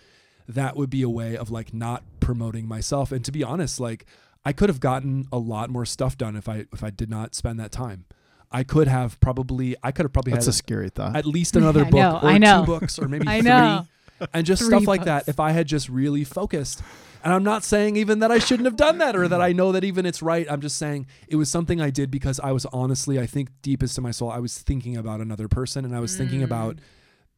that 0.48 0.76
would 0.76 0.90
be 0.90 1.02
a 1.02 1.10
way 1.10 1.36
of 1.38 1.50
like 1.50 1.74
not 1.74 2.04
promoting 2.20 2.68
myself. 2.68 3.12
And 3.12 3.24
to 3.26 3.32
be 3.32 3.44
honest, 3.44 3.80
like 3.80 4.06
I 4.46 4.54
could 4.54 4.70
have 4.70 4.80
gotten 4.80 5.28
a 5.32 5.38
lot 5.38 5.70
more 5.70 5.86
stuff 5.86 6.18
done 6.18 6.36
if 6.36 6.48
I 6.48 6.66
if 6.72 6.84
I 6.84 6.90
did 6.90 7.10
not 7.10 7.36
spend 7.36 7.60
that 7.60 7.72
time. 7.72 8.06
I 8.50 8.63
could 8.63 8.88
have 8.88 9.20
probably 9.20 9.76
I 9.84 9.92
could 9.92 10.06
have 10.06 10.13
probably 10.13 10.32
That's 10.32 10.46
had 10.46 10.54
a 10.54 10.56
scary 10.56 10.90
thought. 10.90 11.18
at 11.18 11.26
least 11.26 11.58
another 11.58 11.82
I 11.82 11.90
book 11.90 12.00
know, 12.00 12.20
or 12.24 12.30
I 12.30 12.38
know. 12.38 12.62
two 12.62 12.66
books 12.66 12.98
or 12.98 13.10
maybe 13.10 13.28
I 13.28 13.42
three 13.42 13.50
know. 13.50 13.86
And 14.34 14.45
just 14.45 14.63
stuff 14.65 14.88
like 14.88 15.01
books. 15.01 15.25
that 15.25 15.27
if 15.27 15.39
I 15.39 15.51
had 15.51 15.67
just 15.67 15.89
really 15.89 16.23
focused. 16.23 16.82
And 17.23 17.34
I'm 17.34 17.43
not 17.43 17.63
saying 17.63 17.97
even 17.97 18.19
that 18.19 18.32
I 18.32 18.39
shouldn't 18.39 18.65
have 18.65 18.75
done 18.77 18.99
that 18.99 19.15
or 19.15 19.27
that 19.27 19.41
I 19.41 19.51
know 19.51 19.71
that 19.71 19.84
even 19.84 20.06
it's 20.06 20.21
right. 20.21 20.45
I'm 20.49 20.62
just 20.62 20.77
saying 20.77 21.08
it 21.27 21.36
was 21.36 21.49
something 21.49 21.82
I 21.82 21.89
did 21.89 22.10
because 22.12 22.39
I 22.39 22.51
was 22.51 22.65
honestly, 22.67 23.19
I 23.19 23.25
think 23.25 23.49
deepest 23.62 23.97
in 23.97 24.03
my 24.03 24.12
soul, 24.12 24.30
I 24.30 24.39
was 24.39 24.58
thinking 24.60 24.95
about 24.95 25.19
another 25.19 25.47
person 25.47 25.84
and 25.84 25.95
I 25.95 25.99
was 25.99 26.15
thinking 26.15 26.39
Mm. 26.41 26.45
about 26.45 26.80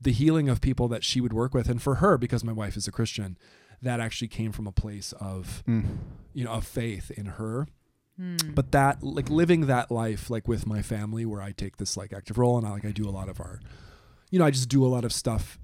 the 0.01 0.11
healing 0.11 0.47
of 0.49 0.61
people 0.61 0.87
that 0.89 1.03
she 1.03 1.21
would 1.21 1.33
work 1.33 1.53
with. 1.53 1.69
And 1.69 1.81
for 1.81 1.95
her, 1.95 2.17
because 2.17 2.43
my 2.43 2.53
wife 2.53 2.77
is 2.77 2.87
a 2.87 2.91
Christian, 2.91 3.37
that 3.81 3.99
actually 3.99 4.27
came 4.27 4.51
from 4.51 4.67
a 4.67 4.71
place 4.71 5.13
of, 5.19 5.63
Mm. 5.67 5.97
you 6.33 6.43
know, 6.43 6.51
of 6.51 6.65
faith 6.67 7.09
in 7.11 7.25
her 7.25 7.67
Hmm. 8.17 8.35
but 8.53 8.73
that 8.73 9.01
like 9.01 9.29
living 9.29 9.67
that 9.67 9.89
life 9.89 10.29
like 10.29 10.45
with 10.45 10.67
my 10.67 10.81
family 10.81 11.25
where 11.25 11.41
i 11.41 11.53
take 11.53 11.77
this 11.77 11.95
like 11.95 12.11
active 12.11 12.37
role 12.37 12.57
and 12.57 12.67
i 12.67 12.69
like 12.71 12.83
i 12.83 12.91
do 12.91 13.07
a 13.07 13.11
lot 13.11 13.29
of 13.29 13.39
our 13.39 13.61
you 14.29 14.37
know 14.37 14.43
i 14.43 14.51
just 14.51 14.67
do 14.67 14.85
a 14.85 14.89
lot 14.89 15.05
of 15.05 15.13
stuff 15.13 15.57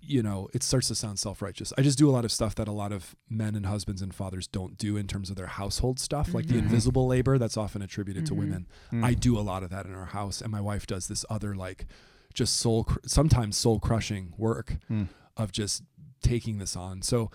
you 0.00 0.22
know 0.22 0.48
it 0.54 0.62
starts 0.62 0.88
to 0.88 0.94
sound 0.94 1.18
self-righteous 1.18 1.72
i 1.76 1.82
just 1.82 1.98
do 1.98 2.08
a 2.08 2.12
lot 2.12 2.24
of 2.24 2.32
stuff 2.32 2.54
that 2.54 2.66
a 2.68 2.72
lot 2.72 2.92
of 2.92 3.14
men 3.28 3.54
and 3.54 3.66
husbands 3.66 4.00
and 4.02 4.14
fathers 4.14 4.46
don't 4.46 4.78
do 4.78 4.96
in 4.96 5.06
terms 5.06 5.28
of 5.30 5.36
their 5.36 5.46
household 5.46 5.98
stuff 5.98 6.32
like 6.34 6.46
the 6.46 6.54
Mhm. 6.54 6.58
invisible 6.60 7.06
labor 7.06 7.36
that's 7.38 7.56
often 7.56 7.82
attributed 7.82 8.24
to 8.26 8.32
Mhm. 8.34 8.38
women 8.38 8.66
Mm. 8.92 9.04
i 9.04 9.12
do 9.14 9.38
a 9.38 9.40
lot 9.42 9.62
of 9.62 9.70
that 9.70 9.84
in 9.86 9.92
our 9.94 10.06
house 10.06 10.40
and 10.40 10.50
my 10.50 10.60
wife 10.60 10.86
does 10.86 11.08
this 11.08 11.24
other 11.28 11.54
like 11.54 11.86
just 12.32 12.56
soul 12.56 12.84
cr- 12.84 12.98
sometimes 13.06 13.56
soul 13.56 13.78
crushing 13.80 14.32
work 14.38 14.78
Mm. 14.90 15.08
of 15.36 15.52
just 15.52 15.82
taking 16.22 16.58
this 16.58 16.76
on. 16.76 17.02
So 17.02 17.30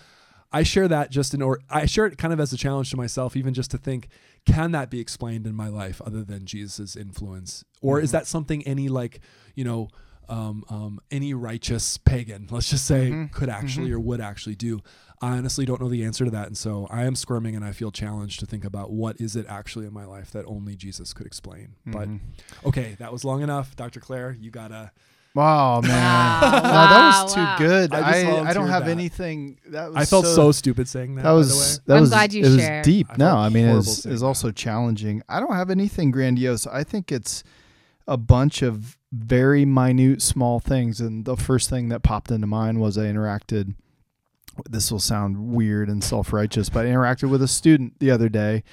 I 0.52 0.64
share 0.64 0.88
that 0.90 1.12
just 1.12 1.34
in 1.34 1.42
or 1.42 1.60
I 1.70 1.86
share 1.86 2.06
it 2.08 2.18
kind 2.18 2.34
of 2.34 2.40
as 2.40 2.52
a 2.52 2.58
challenge 2.58 2.90
to 2.92 2.98
myself, 2.98 3.38
even 3.38 3.54
just 3.54 3.72
to 3.72 3.78
think, 3.78 4.10
can 4.46 4.72
that 4.74 4.90
be 4.90 5.00
explained 5.00 5.48
in 5.48 5.56
my 5.56 5.70
life 5.70 6.02
other 6.02 6.24
than 6.24 6.46
Jesus' 6.46 6.96
influence? 6.96 7.64
Or 7.82 8.00
is 8.02 8.10
Mhm. 8.10 8.14
that 8.14 8.28
something 8.28 8.62
any 8.64 8.90
like, 8.90 9.22
you 9.56 9.64
know, 9.64 9.88
um, 10.32 10.64
um, 10.70 11.00
any 11.12 11.34
righteous 11.34 11.98
pagan, 11.98 12.48
let's 12.50 12.70
just 12.70 12.86
say, 12.86 13.12
Mhm. 13.12 13.32
could 13.32 13.50
actually 13.50 13.92
or 13.92 14.00
would 14.00 14.22
actually 14.22 14.56
do? 14.56 14.80
I 15.22 15.38
honestly 15.38 15.66
don't 15.66 15.80
know 15.80 15.90
the 15.90 16.04
answer 16.04 16.26
to 16.26 16.32
that. 16.32 16.48
And 16.48 16.58
so 16.58 16.88
I 16.90 17.04
am 17.04 17.16
squirming 17.16 17.56
and 17.56 17.64
I 17.64 17.74
feel 17.74 17.92
challenged 17.92 18.40
to 18.40 18.46
think 18.48 18.64
about 18.66 18.92
what 18.92 19.20
is 19.22 19.36
it 19.36 19.46
actually 19.48 19.86
in 19.86 19.94
my 19.94 20.06
life 20.06 20.32
that 20.32 20.46
only 20.48 20.76
Jesus 20.76 21.14
could 21.14 21.28
explain. 21.28 21.76
But 21.86 22.10
Mhm. 22.10 22.20
okay, 22.66 22.96
that 22.98 23.12
was 23.14 23.24
long 23.24 23.42
enough. 23.44 23.76
Dr. 23.76 24.00
Clair, 24.00 24.36
you 24.40 24.50
gotta 24.50 24.92
Wow, 25.34 25.80
man. 25.80 25.92
Wow, 25.92 26.42
No, 26.42 26.62
that 26.62 27.22
was 27.24 27.32
wow, 27.32 27.36
too 27.36 27.42
wow. 27.42 27.58
good. 27.58 27.94
I 27.94 28.00
I, 28.00 28.50
I, 28.50 28.54
don't 28.54 28.68
have 28.68 28.84
that. 28.86 28.92
anything. 28.92 29.60
That 29.68 29.88
was 29.94 29.96
I 29.96 30.04
felt 30.06 30.26
so, 30.26 30.52
stupid 30.52 30.90
saying 30.90 31.16
that. 31.16 31.22
That 31.24 31.30
by 31.30 31.34
was 31.36 31.50
the 31.50 31.56
way. 31.56 31.84
that 31.88 31.96
I'm 31.96 32.02
was 32.02 32.10
glad 32.10 32.34
you 32.34 32.44
it 32.44 32.50
was 32.50 32.58
shared. 32.58 32.84
deep. 32.84 33.08
I 33.12 33.16
no, 33.18 33.38
I 33.38 33.48
mean 33.50 33.66
it's 33.68 34.04
saying 34.04 34.14
is 34.14 34.20
that. 34.22 34.28
also 34.28 34.52
challenging. 34.52 35.22
I 35.30 35.40
don't 35.40 35.54
have 35.56 35.70
anything 35.70 36.12
grandiose. 36.12 36.68
I 36.68 36.84
think 36.84 37.12
it's 37.14 37.44
a 38.08 38.18
bunch 38.18 38.62
of 38.62 38.98
very 39.12 39.66
minute 39.66 40.22
small 40.22 40.60
things 40.60 41.02
and 41.02 41.26
the 41.26 41.36
first 41.36 41.70
thing 41.70 41.90
that 41.90 42.02
popped 42.02 42.32
into 42.32 42.48
mind 42.48 42.80
was 42.80 42.98
I 42.98 43.06
interacted 43.06 43.76
this 44.70 44.92
will 44.92 45.00
sound 45.00 45.54
weird 45.54 45.90
and 45.90 46.04
self-righteous, 46.04 46.70
but 46.70 46.86
I 46.86 46.90
interacted 46.90 47.30
with 47.30 47.42
a 47.42 47.48
student 47.48 48.00
the 48.00 48.12
other 48.12 48.30
day 48.30 48.64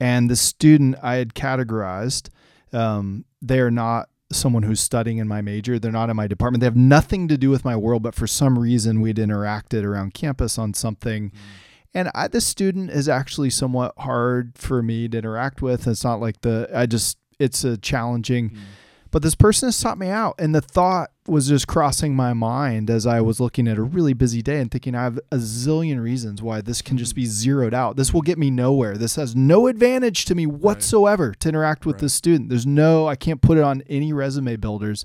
and 0.00 0.30
the 0.30 0.36
student 0.36 0.96
I 1.02 1.16
had 1.16 1.34
categorized 1.34 2.30
um, 2.72 3.24
they 3.40 3.60
are 3.60 3.70
not 3.70 4.08
someone 4.30 4.62
who's 4.62 4.80
studying 4.80 5.18
in 5.18 5.28
my 5.28 5.40
major. 5.40 5.78
They're 5.78 5.90
not 5.90 6.10
in 6.10 6.16
my 6.16 6.26
department. 6.26 6.60
They 6.60 6.66
have 6.66 6.76
nothing 6.76 7.28
to 7.28 7.38
do 7.38 7.50
with 7.50 7.64
my 7.64 7.76
world, 7.76 8.02
but 8.02 8.14
for 8.14 8.26
some 8.26 8.58
reason 8.58 9.00
we'd 9.00 9.16
interacted 9.16 9.84
around 9.84 10.14
campus 10.14 10.58
on 10.58 10.74
something. 10.74 11.32
And 11.94 12.10
I, 12.14 12.28
this 12.28 12.46
student 12.46 12.90
is 12.90 13.08
actually 13.08 13.50
somewhat 13.50 13.94
hard 13.98 14.52
for 14.56 14.82
me 14.82 15.08
to 15.08 15.18
interact 15.18 15.62
with. 15.62 15.86
It's 15.86 16.04
not 16.04 16.20
like 16.20 16.42
the 16.42 16.68
I 16.74 16.86
just 16.86 17.18
it's 17.38 17.64
a 17.64 17.78
challenging, 17.78 18.56
but 19.10 19.22
this 19.22 19.34
person 19.34 19.68
has 19.68 19.76
sought 19.76 19.98
me 19.98 20.08
out, 20.08 20.34
and 20.38 20.54
the 20.54 20.60
thought 20.60 21.10
was 21.26 21.48
just 21.48 21.66
crossing 21.66 22.14
my 22.16 22.32
mind 22.32 22.88
as 22.90 23.06
I 23.06 23.20
was 23.20 23.38
looking 23.40 23.68
at 23.68 23.76
a 23.78 23.82
really 23.82 24.12
busy 24.14 24.40
day 24.42 24.60
and 24.60 24.70
thinking 24.70 24.94
I 24.94 25.02
have 25.04 25.18
a 25.30 25.36
zillion 25.36 26.00
reasons 26.02 26.42
why 26.42 26.60
this 26.60 26.80
can 26.82 26.96
just 26.98 27.14
be 27.14 27.26
zeroed 27.26 27.74
out. 27.74 27.96
This 27.96 28.14
will 28.14 28.22
get 28.22 28.38
me 28.38 28.50
nowhere. 28.50 28.96
This 28.96 29.16
has 29.16 29.36
no 29.36 29.66
advantage 29.66 30.24
to 30.26 30.34
me 30.34 30.46
whatsoever 30.46 31.34
to 31.40 31.48
interact 31.48 31.84
with 31.84 31.96
Right. 31.96 32.00
this 32.02 32.14
student. 32.14 32.48
There's 32.48 32.66
no 32.66 33.06
I 33.06 33.14
can't 33.16 33.42
put 33.42 33.58
it 33.58 33.64
on 33.64 33.82
any 33.88 34.12
resume 34.12 34.56
builders. 34.56 35.04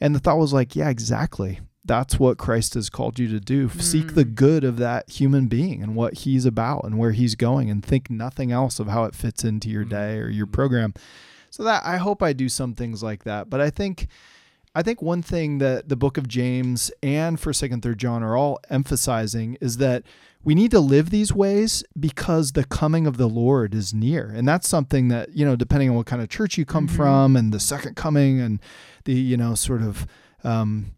And 0.00 0.14
the 0.14 0.20
thought 0.20 0.38
was 0.38 0.52
like, 0.52 0.76
yeah, 0.76 0.88
exactly. 0.90 1.58
That's 1.84 2.20
what 2.20 2.38
Christ 2.38 2.74
has 2.74 2.88
called 2.90 3.18
you 3.18 3.26
to 3.28 3.40
do. 3.40 3.68
Seek 3.80 4.14
the 4.14 4.24
Mm. 4.24 4.34
good 4.34 4.62
of 4.62 4.76
that 4.76 5.08
human 5.10 5.46
being 5.46 5.82
and 5.82 5.96
what 5.96 6.18
he's 6.18 6.44
about 6.44 6.84
and 6.84 6.98
where 6.98 7.12
he's 7.12 7.34
going 7.34 7.70
and 7.70 7.82
think 7.84 8.10
nothing 8.10 8.52
else 8.52 8.78
of 8.78 8.88
how 8.88 9.04
it 9.04 9.14
fits 9.14 9.42
into 9.42 9.70
your 9.70 9.84
Mhm. 9.84 9.88
day 9.90 10.18
or 10.18 10.28
your 10.28 10.46
Mhm. 10.46 10.52
program. 10.52 10.94
So 11.50 11.62
that 11.64 11.84
I 11.84 11.96
hope 11.96 12.22
I 12.22 12.32
do 12.32 12.48
some 12.48 12.74
things 12.74 13.02
like 13.02 13.24
that. 13.24 13.48
But 13.50 13.60
I 13.60 13.70
think 13.70 14.08
I 14.74 14.82
think 14.82 15.02
one 15.02 15.22
thing 15.22 15.58
that 15.58 15.88
the 15.88 15.96
book 15.96 16.18
of 16.18 16.28
James 16.28 16.90
and 17.02 17.40
for 17.40 17.52
second 17.52 17.82
third 17.82 17.98
John 17.98 18.22
are 18.22 18.36
all 18.36 18.60
emphasizing 18.70 19.56
is 19.60 19.78
that 19.78 20.04
we 20.44 20.54
need 20.54 20.70
to 20.70 20.78
live 20.80 21.10
these 21.10 21.32
ways 21.32 21.82
because 21.98 22.52
the 22.52 22.64
coming 22.64 23.06
of 23.06 23.16
the 23.16 23.28
Lord 23.28 23.74
is 23.74 23.92
near. 23.92 24.28
And 24.28 24.46
that's 24.46 24.68
something 24.68 25.08
that, 25.08 25.34
you 25.34 25.44
know, 25.44 25.56
depending 25.56 25.90
on 25.90 25.96
what 25.96 26.06
kind 26.06 26.22
of 26.22 26.28
church 26.28 26.56
you 26.56 26.64
come 26.64 26.86
Mhm. 26.86 26.92
from 26.96 27.36
and 27.36 27.52
the 27.52 27.58
second 27.58 27.96
coming 27.96 28.40
and 28.40 28.60
the, 29.04 29.14
you 29.14 29.36
know, 29.36 29.54
sort 29.56 29.82
of 29.82 30.06
um, 30.44 30.92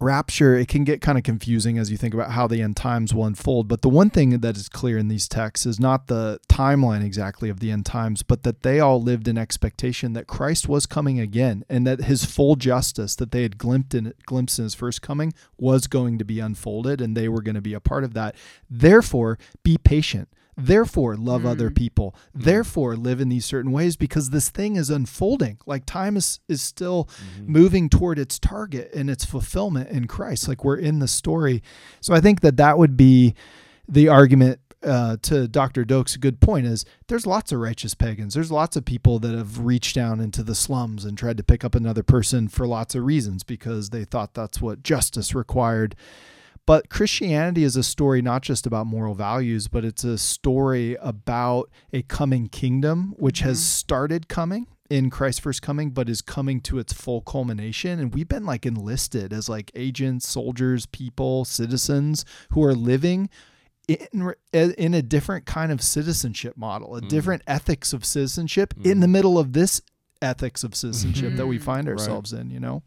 rapture, 0.00 0.54
it 0.54 0.68
can 0.68 0.84
get 0.84 1.00
kind 1.00 1.18
of 1.18 1.24
confusing 1.24 1.78
as 1.78 1.90
you 1.90 1.96
think 1.96 2.14
about 2.14 2.32
how 2.32 2.46
the 2.46 2.62
end 2.62 2.76
times 2.76 3.14
will 3.14 3.24
unfold. 3.24 3.68
But 3.68 3.82
the 3.82 3.88
one 3.88 4.10
thing 4.10 4.38
that 4.38 4.56
is 4.56 4.68
clear 4.68 4.98
in 4.98 5.08
these 5.08 5.28
texts 5.28 5.66
is 5.66 5.80
not 5.80 6.06
the 6.06 6.40
timeline 6.48 7.04
exactly 7.04 7.48
of 7.48 7.60
the 7.60 7.70
end 7.70 7.86
times, 7.86 8.22
but 8.22 8.42
that 8.42 8.62
they 8.62 8.80
all 8.80 9.00
lived 9.00 9.28
in 9.28 9.38
expectation 9.38 10.12
that 10.12 10.26
Christ 10.26 10.68
was 10.68 10.86
coming 10.86 11.20
again 11.20 11.64
and 11.68 11.86
that 11.86 12.04
his 12.04 12.24
full 12.24 12.56
justice 12.56 13.16
that 13.16 13.32
they 13.32 13.42
had 13.42 13.58
glimpsed 13.58 13.94
in, 13.94 14.12
glimpsed 14.24 14.58
in 14.58 14.64
his 14.64 14.74
first 14.74 15.02
coming 15.02 15.32
was 15.58 15.86
going 15.86 16.18
to 16.18 16.24
be 16.24 16.40
unfolded 16.40 17.00
and 17.00 17.16
they 17.16 17.28
were 17.28 17.42
going 17.42 17.54
to 17.54 17.60
be 17.60 17.74
a 17.74 17.80
part 17.80 18.04
of 18.04 18.14
that. 18.14 18.34
Therefore, 18.68 19.38
be 19.62 19.78
patient. 19.78 20.28
Therefore, 20.56 21.16
love 21.16 21.44
other 21.44 21.70
Mm. 21.70 21.74
people. 21.76 22.14
Therefore, 22.34 22.96
live 22.96 23.20
in 23.20 23.28
these 23.28 23.44
certain 23.44 23.72
ways 23.72 23.96
because 23.96 24.30
this 24.30 24.48
thing 24.48 24.76
is 24.76 24.88
unfolding. 24.88 25.58
Like 25.66 25.84
time 25.84 26.16
is, 26.16 26.40
is 26.48 26.62
still 26.62 27.08
Mm-hmm. 27.38 27.52
moving 27.52 27.88
toward 27.88 28.18
its 28.18 28.38
target 28.38 28.90
and 28.94 29.10
its 29.10 29.24
fulfillment 29.24 29.90
in 29.90 30.06
Christ. 30.06 30.48
Like 30.48 30.64
we're 30.64 30.76
in 30.78 30.98
the 30.98 31.08
story. 31.08 31.62
So 32.00 32.14
I 32.14 32.20
think 32.20 32.40
that 32.40 32.56
that 32.56 32.78
would 32.78 32.96
be 32.96 33.34
the 33.88 34.08
argument 34.08 34.60
uh, 34.82 35.16
to 35.22 35.48
Dr. 35.48 35.84
Doak's 35.84 36.16
good 36.16 36.38
point 36.40 36.66
is 36.66 36.84
there's 37.08 37.26
lots 37.26 37.50
of 37.50 37.58
righteous 37.58 37.94
pagans. 37.94 38.34
There's 38.34 38.52
lots 38.52 38.76
of 38.76 38.84
people 38.84 39.18
that 39.18 39.34
have 39.34 39.58
reached 39.60 39.96
down 39.96 40.20
into 40.20 40.42
the 40.44 40.54
slums 40.54 41.04
and 41.04 41.18
tried 41.18 41.38
to 41.38 41.42
pick 41.42 41.64
up 41.64 41.74
another 41.74 42.02
person 42.04 42.46
for 42.46 42.66
lots 42.68 42.94
of 42.94 43.02
reasons 43.04 43.42
because 43.42 43.90
they 43.90 44.04
thought 44.04 44.34
that's 44.34 44.60
what 44.60 44.82
justice 44.84 45.34
required. 45.34 45.96
But 46.66 46.88
Christianity 46.90 47.62
is 47.62 47.76
a 47.76 47.84
story 47.84 48.20
not 48.20 48.42
just 48.42 48.66
about 48.66 48.88
moral 48.88 49.14
values, 49.14 49.68
but 49.68 49.84
it's 49.84 50.02
a 50.02 50.18
story 50.18 50.96
about 51.00 51.70
a 51.92 52.02
coming 52.02 52.48
kingdom 52.48 53.14
which 53.16 53.40
has 53.40 53.58
mm-hmm. 53.58 53.66
started 53.66 54.28
coming 54.28 54.66
in 54.90 55.08
Christ's 55.10 55.40
first 55.40 55.62
coming, 55.62 55.90
but 55.90 56.08
is 56.08 56.22
coming 56.22 56.60
to 56.62 56.78
its 56.78 56.92
full 56.92 57.20
culmination. 57.20 58.00
And 58.00 58.12
we've 58.12 58.28
been 58.28 58.44
like 58.44 58.66
enlisted 58.66 59.32
as 59.32 59.48
like 59.48 59.70
agents, 59.76 60.28
soldiers, 60.28 60.86
people, 60.86 61.44
citizens 61.44 62.24
who 62.50 62.64
are 62.64 62.74
living 62.74 63.30
in, 63.86 64.34
in 64.52 64.94
a 64.94 65.02
different 65.02 65.46
kind 65.46 65.70
of 65.70 65.80
citizenship 65.80 66.56
model, 66.56 66.96
a 66.96 67.00
mm. 67.00 67.08
different 67.08 67.42
ethics 67.46 67.92
of 67.92 68.04
citizenship 68.04 68.74
in 68.82 68.98
mm. 68.98 69.00
the 69.00 69.08
middle 69.08 69.38
of 69.38 69.52
this 69.52 69.80
ethics 70.22 70.64
of 70.64 70.74
citizenship 70.74 71.34
that 71.34 71.46
we 71.46 71.58
find 71.58 71.88
ourselves 71.88 72.32
in, 72.32 72.50
you 72.50 72.60
know? 72.60 72.82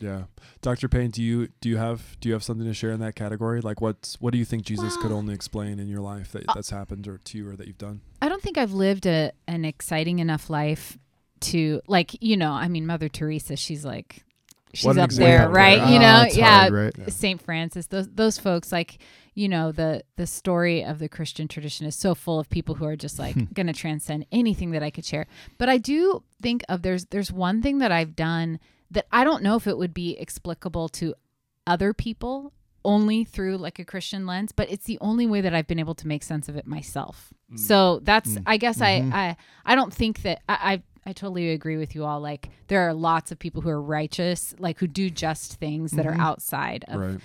Yeah. 0.00 0.24
Dr. 0.60 0.88
Payne, 0.88 1.10
do 1.10 1.22
you 1.22 1.48
do 1.60 1.68
you 1.68 1.76
have 1.76 2.16
do 2.20 2.28
you 2.28 2.32
have 2.32 2.42
something 2.42 2.66
to 2.66 2.74
share 2.74 2.90
in 2.90 3.00
that 3.00 3.14
category? 3.14 3.60
Like 3.60 3.80
what's 3.80 4.20
what 4.20 4.32
do 4.32 4.38
you 4.38 4.44
think 4.44 4.64
Jesus 4.64 4.96
could 4.96 5.12
only 5.12 5.34
explain 5.34 5.78
in 5.78 5.88
your 5.88 6.00
life 6.00 6.32
that 6.32 6.44
that's 6.54 6.70
happened 6.70 7.06
or 7.06 7.18
to 7.18 7.38
you 7.38 7.48
or 7.48 7.56
that 7.56 7.66
you've 7.68 7.78
done? 7.78 8.00
I 8.20 8.28
don't 8.28 8.42
think 8.42 8.58
I've 8.58 8.72
lived 8.72 9.06
a 9.06 9.30
an 9.46 9.64
exciting 9.64 10.18
enough 10.18 10.50
life 10.50 10.98
to 11.40 11.80
like 11.86 12.20
you 12.22 12.36
know 12.36 12.50
I 12.52 12.66
mean 12.68 12.86
Mother 12.86 13.08
Teresa 13.08 13.54
she's 13.56 13.84
like 13.84 14.24
she's 14.72 14.96
up 14.98 15.10
there 15.10 15.48
right 15.48 15.78
right? 15.78 15.90
you 15.90 15.98
Ah, 15.98 16.00
know 16.20 16.26
it's 16.26 16.36
yeah 16.36 16.60
hard, 16.60 16.72
right? 16.72 16.94
Yeah. 16.98 17.08
Saint 17.10 17.40
Francis 17.40 17.86
those 17.86 18.08
those 18.10 18.36
folks 18.38 18.72
like 18.72 18.98
you 19.34 19.48
know 19.48 19.72
the 19.72 20.02
the 20.16 20.26
story 20.26 20.84
of 20.84 20.98
the 20.98 21.08
Christian 21.08 21.48
tradition 21.48 21.86
is 21.86 21.96
so 21.96 22.14
full 22.14 22.38
of 22.38 22.48
people 22.48 22.76
who 22.76 22.84
are 22.84 22.96
just 22.96 23.18
like 23.18 23.34
going 23.54 23.66
to 23.66 23.72
transcend 23.72 24.26
anything 24.32 24.70
that 24.72 24.82
I 24.82 24.90
could 24.90 25.04
share 25.04 25.26
but 25.58 25.68
I 25.68 25.78
do 25.78 26.22
think 26.40 26.64
of 26.68 26.82
there's 26.82 27.06
there's 27.06 27.32
one 27.32 27.62
thing 27.62 27.78
that 27.78 27.92
I've 27.92 28.16
done 28.16 28.60
that 28.90 29.06
I 29.12 29.24
don't 29.24 29.42
know 29.42 29.56
if 29.56 29.66
it 29.66 29.76
would 29.76 29.94
be 29.94 30.16
explicable 30.18 30.88
to 30.90 31.14
other 31.66 31.92
people 31.92 32.52
only 32.84 33.24
through 33.24 33.56
like 33.56 33.78
a 33.78 33.84
Christian 33.84 34.26
lens, 34.26 34.52
but 34.52 34.70
it's 34.70 34.84
the 34.84 34.98
only 35.00 35.26
way 35.26 35.40
that 35.40 35.54
I've 35.54 35.66
been 35.66 35.78
able 35.78 35.94
to 35.96 36.06
make 36.06 36.22
sense 36.22 36.48
of 36.48 36.56
it 36.56 36.66
myself. 36.66 37.32
Mm. 37.52 37.58
So 37.58 38.00
that's 38.02 38.30
mm. 38.30 38.42
I 38.46 38.56
guess 38.56 38.80
I 38.80 39.00
mm-hmm. 39.00 39.14
I 39.14 39.36
I 39.64 39.74
don't 39.74 39.92
think 39.92 40.22
that 40.22 40.42
I, 40.48 40.54
I 40.74 40.82
I 41.06 41.12
totally 41.12 41.50
agree 41.50 41.76
with 41.76 41.94
you 41.94 42.04
all. 42.04 42.20
Like 42.20 42.50
there 42.68 42.86
are 42.88 42.94
lots 42.94 43.32
of 43.32 43.38
people 43.38 43.62
who 43.62 43.70
are 43.70 43.80
righteous, 43.80 44.54
like 44.58 44.78
who 44.78 44.86
do 44.86 45.10
just 45.10 45.54
things 45.54 45.92
that 45.92 46.06
are 46.06 46.12
mm-hmm. 46.12 46.20
outside 46.20 46.84
of 46.88 47.00
Right. 47.00 47.20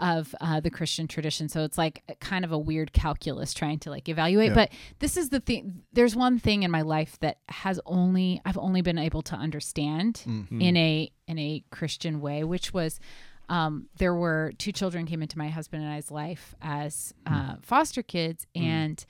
Of 0.00 0.34
uh, 0.40 0.58
the 0.60 0.70
Christian 0.70 1.06
tradition. 1.06 1.48
So 1.48 1.62
it's 1.64 1.78
like 1.78 2.02
kind 2.20 2.44
of 2.44 2.50
a 2.52 2.58
weird 2.58 2.92
calculus 2.92 3.54
trying 3.54 3.78
to 3.80 3.90
like 3.90 4.08
evaluate. 4.08 4.48
Yeah. 4.48 4.54
But 4.54 4.70
this 4.98 5.16
is 5.16 5.28
the 5.28 5.40
thing. 5.40 5.82
There's 5.92 6.16
one 6.16 6.38
thing 6.38 6.62
in 6.64 6.70
my 6.70 6.82
life 6.82 7.18
that 7.20 7.38
has 7.48 7.78
only 7.86 8.40
I've 8.44 8.58
only 8.58 8.82
been 8.82 8.98
able 8.98 9.22
to 9.22 9.36
understand 9.36 10.22
in 10.26 10.76
a 10.76 11.10
in 11.28 11.38
a 11.38 11.64
Christian 11.70 12.20
way, 12.20 12.44
which 12.44 12.72
was. 12.74 12.98
Um, 13.50 13.90
there 13.98 14.14
were 14.14 14.52
two 14.56 14.72
children 14.72 15.04
came 15.04 15.20
into 15.20 15.36
my 15.36 15.48
husband 15.50 15.82
and 15.84 15.92
I's 15.92 16.10
life 16.10 16.54
as 16.62 17.12
uh, 17.26 17.56
foster 17.60 18.02
kids, 18.02 18.46
and 18.54 19.04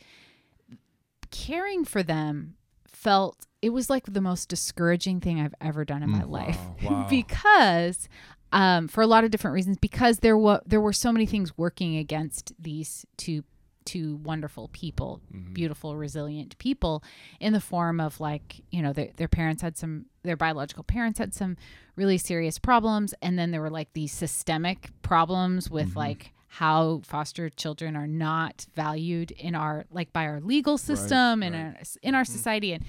caring 1.31 1.85
for 1.85 2.03
them 2.03 2.55
felt 2.87 3.47
it 3.63 3.71
was 3.71 3.89
like 3.91 4.05
the 4.13 4.21
most 4.21 4.49
discouraging 4.49 5.21
thing 5.21 5.41
I've 5.41 5.55
ever 5.61 5.85
done 5.85 6.03
in 6.03 6.11
my 6.11 6.25
life 6.25 6.59
Wow. 6.83 6.91
Wow. 6.91 7.07
because 7.09 8.09
um, 8.55 8.89
for 8.89 9.03
a 9.03 9.07
lot 9.07 9.25
of 9.25 9.31
different 9.31 9.55
reasons 9.55 9.77
because 9.77 10.21
there 10.21 10.39
were 10.39 10.61
there 10.65 10.81
were 10.81 10.93
so 10.93 11.13
many 11.13 11.27
things 11.27 11.57
working 11.59 11.97
against 11.97 12.53
these 12.59 13.05
two 13.17 13.45
two 13.85 14.17
wonderful 14.25 14.69
people 14.73 15.21
mm-hmm. 15.31 15.53
beautiful 15.53 15.95
resilient 15.95 16.57
people 16.57 17.05
in 17.39 17.53
the 17.53 17.61
form 17.61 18.01
of 18.01 18.19
like 18.19 18.63
you 18.71 18.81
know 18.81 18.95
their, 18.95 19.11
their 19.17 19.29
parents 19.29 19.61
had 19.61 19.77
some 19.77 20.07
their 20.23 20.39
biological 20.39 20.83
parents 20.83 21.19
had 21.19 21.35
some 21.35 21.57
really 21.97 22.19
serious 22.19 22.59
problems. 22.59 23.15
And 23.23 23.39
then 23.39 23.51
there 23.51 23.61
were 23.61 23.71
like 23.71 23.93
these 23.93 24.13
systemic 24.13 24.91
problems 25.03 25.71
with 25.71 25.91
mm-hmm. 25.91 25.99
like 25.99 26.33
how 26.49 27.01
foster 27.05 27.51
children 27.51 27.97
are 27.97 28.07
not 28.07 28.67
valued 28.75 29.33
in 29.33 29.55
our 29.55 29.87
like 29.91 30.13
by 30.13 30.27
our 30.27 30.41
legal 30.41 30.79
system 30.79 31.43
and 31.43 31.55
right. 31.55 31.65
our, 31.65 31.83
in 32.03 32.15
our 32.15 32.23
mm-hmm. 32.23 32.33
society. 32.33 32.73
And 32.73 32.85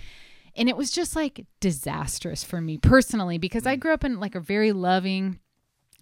and 0.57 0.69
it 0.69 0.77
was 0.77 0.91
just 0.91 1.15
like 1.15 1.45
disastrous 1.59 2.43
for 2.43 2.61
me 2.61 2.77
personally 2.77 3.37
because 3.37 3.65
I 3.65 3.75
mm. 3.75 3.79
grew 3.81 3.91
up 3.91 4.05
in 4.05 4.21
like 4.21 4.35
a 4.35 4.39
very 4.39 4.71
loving 4.71 5.39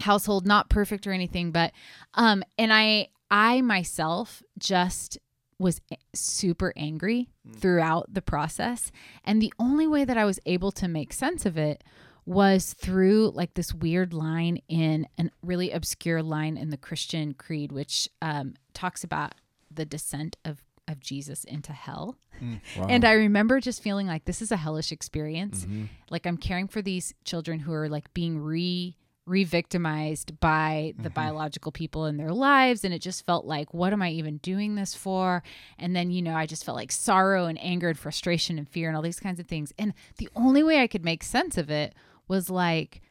household 0.02 0.46
not 0.46 0.70
perfect 0.70 1.08
or 1.08 1.12
anything 1.12 1.52
but 1.52 1.72
um 2.16 2.44
and 2.58 2.74
I 2.74 3.10
I 3.30 3.62
myself 3.62 4.44
just 4.58 5.18
was 5.60 5.82
super 6.14 6.74
angry 6.76 7.30
throughout 7.58 8.14
the 8.14 8.22
process 8.22 8.92
and 9.24 9.42
the 9.42 9.54
only 9.60 9.88
way 9.88 10.04
that 10.04 10.18
I 10.18 10.26
was 10.26 10.40
able 10.46 10.72
to 10.74 10.88
make 10.88 11.14
sense 11.14 11.46
of 11.46 11.58
it 11.58 11.84
was 12.26 12.74
through 12.74 13.32
like 13.34 13.54
this 13.54 13.74
weird 13.74 14.14
line 14.14 14.60
in 14.68 15.08
a 15.18 15.30
really 15.42 15.72
obscure 15.72 16.24
line 16.24 16.58
in 16.58 16.70
the 16.70 16.78
Christian 16.78 17.34
creed 17.34 17.72
which 17.72 18.10
um 18.22 18.56
talks 18.74 19.04
about 19.04 19.36
the 19.72 19.86
descent 19.86 20.38
of 20.44 20.64
of 20.88 21.00
Jesus 21.00 21.44
into 21.44 21.74
hell. 21.74 22.18
Wow. 22.42 22.88
And 22.90 23.06
I 23.06 23.14
remember 23.14 23.60
just 23.60 23.82
feeling 23.82 24.08
like 24.08 24.26
this 24.26 24.42
is 24.42 24.52
a 24.52 24.58
hellish 24.58 24.92
experience. 24.92 25.66
Mm-hmm. 25.66 25.86
Like 26.10 26.26
I'm 26.26 26.38
caring 26.38 26.68
for 26.68 26.82
these 26.82 27.14
children 27.24 27.60
who 27.60 27.74
are 27.74 27.90
like 27.90 28.14
being 28.14 28.38
re 28.40 28.98
re-victimized 29.26 30.40
by 30.40 30.94
the 30.98 31.04
mm-hmm. 31.04 31.14
biological 31.14 31.72
people 31.72 32.06
in 32.06 32.18
their 32.18 32.32
lives 32.34 32.84
and 32.84 32.94
it 32.94 33.00
just 33.00 33.26
felt 33.26 33.46
like 33.46 33.74
what 33.74 33.94
am 33.94 34.02
I 34.02 34.10
even 34.10 34.38
doing 34.38 34.76
this 34.76 34.96
for? 34.96 35.44
And 35.80 35.96
then 35.96 36.12
you 36.12 36.22
know, 36.22 36.36
I 36.36 36.46
just 36.46 36.66
felt 36.66 36.78
like 36.78 36.92
sorrow 36.92 37.46
and 37.46 37.58
anger 37.62 37.90
and 37.90 37.98
frustration 37.98 38.58
and 38.58 38.68
fear 38.68 38.90
and 38.90 38.98
all 38.98 39.04
these 39.04 39.20
kinds 39.20 39.40
of 39.40 39.48
things. 39.48 39.72
And 39.80 39.94
the 40.18 40.30
only 40.36 40.64
way 40.64 40.82
I 40.82 40.88
could 40.88 41.06
make 41.06 41.24
sense 41.24 41.58
of 41.58 41.70
it 41.70 41.96
was 42.28 42.50
like 42.50 43.02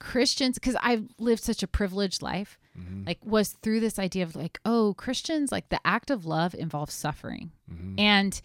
Christians 0.00 0.58
cuz 0.58 0.76
I've 0.80 1.08
lived 1.18 1.42
such 1.42 1.62
a 1.62 1.68
privileged 1.68 2.20
life 2.20 2.58
mm-hmm. 2.76 3.04
like 3.06 3.24
was 3.24 3.50
through 3.50 3.80
this 3.80 3.98
idea 3.98 4.24
of 4.24 4.34
like 4.34 4.58
oh 4.64 4.94
Christians 4.98 5.52
like 5.52 5.68
the 5.68 5.80
act 5.84 6.10
of 6.10 6.26
love 6.26 6.54
involves 6.54 6.94
suffering. 6.94 7.52
Mm-hmm. 7.72 8.00
And 8.00 8.42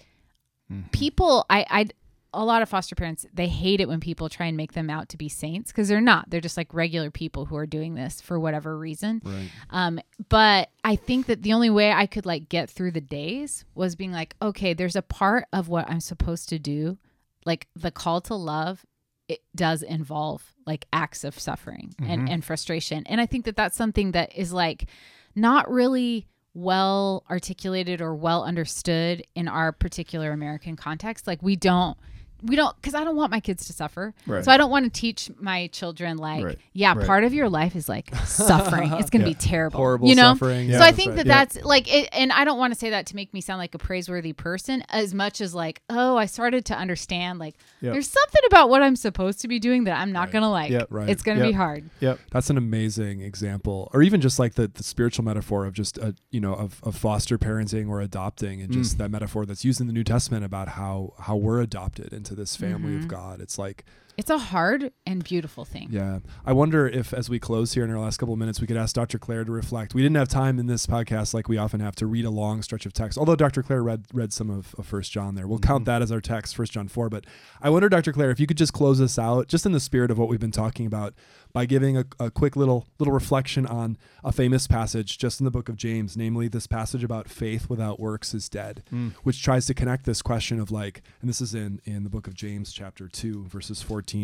people 0.91 1.45
I 1.49 1.65
I 1.69 1.87
a 2.33 2.43
lot 2.43 2.61
of 2.61 2.69
foster 2.69 2.95
parents 2.95 3.25
they 3.33 3.47
hate 3.47 3.81
it 3.81 3.87
when 3.87 3.99
people 3.99 4.29
try 4.29 4.45
and 4.45 4.55
make 4.55 4.73
them 4.73 4.89
out 4.89 5.09
to 5.09 5.17
be 5.17 5.29
saints 5.29 5.71
because 5.71 5.87
they're 5.87 6.01
not. 6.01 6.29
They're 6.29 6.41
just 6.41 6.57
like 6.57 6.73
regular 6.73 7.11
people 7.11 7.45
who 7.45 7.55
are 7.55 7.65
doing 7.65 7.95
this 7.95 8.21
for 8.21 8.39
whatever 8.39 8.77
reason. 8.77 9.21
Right. 9.23 9.49
Um, 9.69 9.99
but 10.29 10.69
I 10.83 10.95
think 10.95 11.25
that 11.27 11.41
the 11.41 11.53
only 11.53 11.69
way 11.69 11.91
I 11.91 12.05
could 12.05 12.25
like 12.25 12.49
get 12.49 12.69
through 12.69 12.91
the 12.91 13.01
days 13.01 13.65
was 13.75 13.95
being 13.95 14.11
like, 14.11 14.35
okay, 14.41 14.73
there's 14.73 14.95
a 14.95 15.01
part 15.01 15.45
of 15.53 15.69
what 15.69 15.89
I'm 15.89 15.99
supposed 15.99 16.49
to 16.49 16.59
do, 16.59 16.97
like 17.45 17.67
the 17.75 17.91
call 17.91 18.21
to 18.21 18.35
love. 18.35 18.85
It 19.27 19.41
does 19.55 19.83
involve 19.83 20.55
like 20.65 20.85
acts 20.91 21.23
of 21.23 21.37
suffering 21.37 21.93
and, 21.99 22.27
and 22.27 22.43
frustration. 22.43 23.03
And 23.05 23.21
I 23.21 23.27
think 23.27 23.45
that 23.45 23.55
that's 23.55 23.77
something 23.77 24.11
that 24.13 24.35
is 24.35 24.51
like 24.51 24.85
not 25.35 25.69
really 25.69 26.27
well 26.53 27.23
articulated 27.29 28.01
or 28.01 28.15
well 28.15 28.43
understood 28.43 29.23
in 29.35 29.47
our 29.47 29.71
particular 29.71 30.31
American 30.31 30.75
context. 30.75 31.27
Like 31.27 31.41
we 31.43 31.55
don't 31.55 31.97
we 32.43 32.55
don't 32.55 32.75
because 32.77 32.93
I 32.95 33.03
don't 33.03 33.15
want 33.15 33.31
my 33.31 33.39
kids 33.39 33.65
to 33.67 33.73
suffer. 33.73 34.13
Right. 34.25 34.43
So 34.45 34.51
I 34.51 34.57
don't 34.57 34.71
want 34.71 34.85
to 34.85 34.89
teach 34.91 35.29
my 35.39 35.67
children 35.67 36.17
like, 36.17 36.43
Right. 36.43 36.57
yeah, 36.73 36.93
Right. 36.95 37.05
part 37.05 37.23
of 37.23 37.33
your 37.33 37.49
life 37.49 37.75
is 37.75 37.89
like 37.89 38.15
suffering. 38.25 38.91
It's 38.93 39.09
gonna 39.09 39.23
Yeah. 39.25 39.29
be 39.31 39.35
terrible. 39.35 39.77
Horrible 39.77 40.07
you 40.07 40.15
know? 40.15 40.33
suffering. 40.33 40.71
So 40.71 40.79
I 40.79 40.91
think 40.91 41.09
right. 41.09 41.17
that 41.17 41.25
Yeah. 41.25 41.33
that's 41.45 41.63
like 41.63 41.93
it, 41.93 42.09
and 42.13 42.31
I 42.31 42.43
don't 42.45 42.57
want 42.57 42.73
to 42.73 42.79
say 42.79 42.89
that 42.91 43.05
to 43.07 43.15
make 43.15 43.33
me 43.33 43.41
sound 43.41 43.59
like 43.59 43.75
a 43.75 43.77
praiseworthy 43.77 44.33
person 44.33 44.83
as 44.89 45.13
much 45.13 45.41
as 45.41 45.53
like, 45.53 45.81
oh, 45.89 46.15
I 46.17 46.25
started 46.25 46.65
to 46.65 46.77
understand 46.77 47.39
like 47.39 47.55
Yep. 47.81 47.93
there's 47.93 48.09
something 48.09 48.41
about 48.47 48.69
what 48.69 48.81
I'm 48.83 48.95
supposed 48.95 49.41
to 49.41 49.47
be 49.47 49.59
doing 49.59 49.83
that 49.85 49.99
I'm 49.99 50.11
not 50.11 50.27
Right. 50.27 50.31
gonna 50.33 50.51
like. 50.51 50.71
Yep. 50.71 50.87
Right. 50.89 51.09
It's 51.09 51.23
gonna 51.23 51.41
be 51.45 51.51
hard. 51.51 51.89
Yep. 51.99 52.19
That's 52.31 52.49
an 52.49 52.57
amazing 52.57 53.21
example, 53.21 53.89
or 53.93 54.01
even 54.01 54.21
just 54.21 54.39
like 54.39 54.53
the, 54.55 54.67
the 54.67 54.83
spiritual 54.83 55.25
metaphor 55.25 55.65
of 55.65 55.73
just 55.73 55.97
a 55.97 56.15
you 56.31 56.39
know 56.39 56.53
of, 56.53 56.79
of 56.83 56.95
foster 56.95 57.37
parenting 57.37 57.89
or 57.89 58.01
adopting, 58.01 58.61
and 58.61 58.71
just 58.71 58.95
Mm. 58.95 58.97
that 58.99 59.11
metaphor 59.11 59.45
that's 59.45 59.65
used 59.65 59.81
in 59.81 59.87
the 59.87 59.93
New 59.93 60.03
Testament 60.03 60.45
about 60.45 60.69
how 60.69 61.13
how 61.19 61.35
we're 61.35 61.59
adopted 61.61 62.13
into 62.13 62.28
this 62.35 62.55
family 62.55 62.93
Mhm. 62.93 62.99
of 62.99 63.07
God. 63.07 63.41
It's 63.41 63.57
like 63.57 63.85
It's 64.19 64.29
a 64.29 64.37
hard 64.37 64.91
and 65.05 65.23
beautiful 65.23 65.63
thing. 65.63 65.87
yeah. 65.91 66.19
I 66.45 66.51
wonder 66.51 66.85
if 66.85 67.13
as 67.13 67.29
we 67.29 67.39
close 67.39 67.73
here 67.73 67.85
in 67.85 67.89
our 67.89 67.97
last 67.99 68.17
couple 68.17 68.33
of 68.33 68.39
minutes, 68.39 68.59
we 68.59 68.67
could 68.67 68.75
ask 68.75 68.93
Dr. 68.93 69.17
Clair 69.17 69.45
to 69.45 69.51
reflect. 69.51 69.93
We 69.93 70.01
didn't 70.01 70.17
have 70.17 70.27
time 70.27 70.59
in 70.59 70.65
this 70.65 70.85
podcast 70.85 71.33
like 71.33 71.47
we 71.47 71.57
often 71.57 71.79
have 71.79 71.95
to 71.95 72.05
read 72.05 72.25
a 72.25 72.29
long 72.29 72.61
stretch 72.61 72.85
of 72.85 72.91
text. 72.91 73.17
Although 73.17 73.37
Dr. 73.37 73.63
Clair 73.63 73.81
read 73.81 74.03
read 74.13 74.33
some 74.33 74.49
of, 74.49 74.75
of 74.77 74.85
First 74.85 75.13
John 75.13 75.35
there, 75.35 75.47
we'll 75.47 75.59
count 75.59 75.85
that 75.85 76.01
as 76.01 76.11
our 76.11 76.19
text, 76.19 76.53
First 76.57 76.73
John 76.73 76.89
four. 76.89 77.07
But 77.09 77.25
I 77.61 77.69
wonder, 77.69 77.87
Dr. 77.87 78.11
Clair, 78.11 78.29
if 78.29 78.41
you 78.41 78.45
could 78.47 78.57
just 78.57 78.73
close 78.73 78.99
us 78.99 79.17
out, 79.17 79.47
just 79.47 79.65
in 79.65 79.71
the 79.71 79.79
spirit 79.79 80.11
of 80.11 80.17
what 80.19 80.27
we've 80.27 80.37
been 80.39 80.51
talking 80.51 80.85
about, 80.85 81.13
by 81.53 81.65
giving 81.65 81.97
a, 81.97 82.03
a 82.19 82.29
quick 82.29 82.57
little 82.57 82.87
little 82.99 83.13
reflection 83.13 83.65
on 83.65 83.97
a 84.23 84.33
famous 84.33 84.67
passage 84.67 85.17
just 85.17 85.39
in 85.39 85.45
the 85.45 85.51
book 85.51 85.69
of 85.69 85.77
James, 85.77 86.17
namely 86.17 86.49
this 86.49 86.67
passage 86.67 87.05
about 87.05 87.29
faith 87.29 87.69
without 87.69 88.01
works 88.01 88.33
is 88.33 88.49
dead, 88.49 88.83
Mm. 88.91 89.13
which 89.23 89.41
tries 89.41 89.65
to 89.67 89.73
connect 89.73 90.05
this 90.05 90.21
question 90.21 90.59
of 90.59 90.71
like, 90.71 91.03
and 91.21 91.29
this 91.29 91.39
is 91.39 91.55
in 91.55 91.79
in 91.85 92.03
the 92.03 92.09
book 92.09 92.27
of 92.27 92.33
James, 92.33 92.73
chapter 92.73 93.07
two, 93.07 93.45
verses 93.45 93.81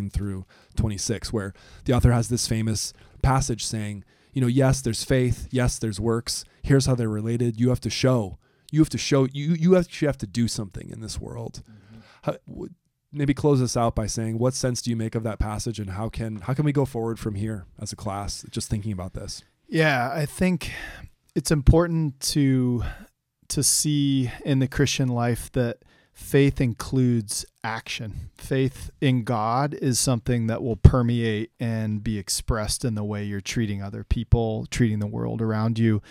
through 0.10 0.46
twenty 0.76 0.98
six, 0.98 1.32
where 1.34 1.54
the 1.86 1.94
author 1.94 2.12
has 2.12 2.30
this 2.30 2.48
famous 2.48 2.94
passage 3.22 3.66
saying, 3.66 4.04
you 4.34 4.42
know, 4.42 4.48
yes, 4.48 4.82
there's 4.82 5.04
faith, 5.04 5.48
yes, 5.52 5.80
there's 5.80 6.00
works. 6.00 6.44
Here's 6.64 6.86
how 6.86 6.96
they're 6.96 7.10
related. 7.10 7.60
You 7.60 7.70
have 7.70 7.82
to 7.82 7.90
show 7.90 8.38
You 8.72 8.82
have 8.82 8.90
to 8.90 8.98
show 8.98 9.28
you 9.32 9.54
you 9.54 9.78
actually 9.78 10.08
have 10.08 10.18
to 10.18 10.28
do 10.28 10.48
something 10.48 10.90
in 10.90 11.02
this 11.02 11.20
world. 11.20 11.62
Mm-hmm. 11.64 12.00
How, 12.24 12.38
w- 12.48 12.74
maybe 13.12 13.34
close 13.34 13.60
this 13.62 13.78
out 13.78 13.96
by 13.96 14.08
saying 14.08 14.38
what 14.40 14.54
sense 14.54 14.82
do 14.82 14.90
you 14.90 14.96
make 14.98 15.16
of 15.16 15.24
that 15.24 15.40
passage 15.40 15.80
and 15.80 15.92
how 15.92 16.10
can 16.10 16.42
how 16.42 16.54
can 16.54 16.66
we 16.66 16.74
go 16.74 16.84
forward 16.86 17.18
from 17.18 17.36
here 17.36 17.66
as 17.80 17.94
a 17.94 17.96
class 17.96 18.44
just 18.50 18.70
thinking 18.70 18.92
about 18.92 19.14
this 19.14 19.44
Yeah, 19.70 20.12
I 20.14 20.26
think 20.26 20.72
it's 21.34 21.52
important 21.52 22.20
to 22.34 22.84
to 23.48 23.64
see 23.64 24.32
in 24.44 24.60
the 24.60 24.68
Christian 24.68 25.08
life 25.08 25.52
that 25.54 25.78
faith 26.16 26.62
includes 26.62 27.46
action. 27.64 28.32
Faith 28.36 28.90
in 29.02 29.24
God 29.24 29.74
is 29.76 30.00
something 30.00 30.48
that 30.48 30.64
will 30.64 30.78
permeate 30.78 31.52
and 31.60 32.04
be 32.04 32.18
expressed 32.18 32.84
in 32.84 32.96
the 32.96 33.04
way 33.04 33.24
you're 33.24 33.42
treating 33.42 33.84
other 33.84 34.04
people, 34.04 34.66
treating 34.72 35.00
the 35.00 35.08
world 35.08 35.42
around 35.42 35.78
you. 35.78 36.02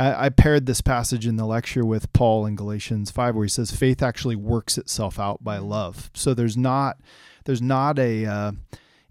I 0.00 0.28
paired 0.28 0.66
this 0.66 0.80
passage 0.80 1.26
in 1.26 1.34
the 1.34 1.44
lecture 1.44 1.84
with 1.84 2.12
Paul 2.12 2.46
in 2.46 2.54
Galatians 2.54 3.10
5 3.10 3.34
where 3.34 3.44
he 3.44 3.48
says 3.48 3.72
faith 3.72 4.00
actually 4.00 4.36
works 4.36 4.78
itself 4.78 5.18
out 5.18 5.42
by 5.42 5.58
love. 5.58 6.12
So 6.14 6.34
there's 6.34 6.56
not 6.56 6.98
there's 7.46 7.62
not 7.62 7.98
a 7.98 8.24
uh, 8.24 8.52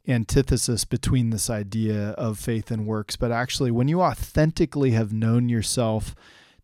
antithesis 0.07 0.85
between 0.85 1.31
this 1.31 1.49
idea 1.49 2.11
of 2.11 2.39
faith 2.39 2.71
and 2.71 2.87
works, 2.87 3.17
but 3.17 3.31
actually, 3.31 3.71
when 3.71 3.89
you 3.89 4.01
authentically 4.01 4.91
have 4.91 5.11
known 5.11 5.49
yourself 5.49 6.15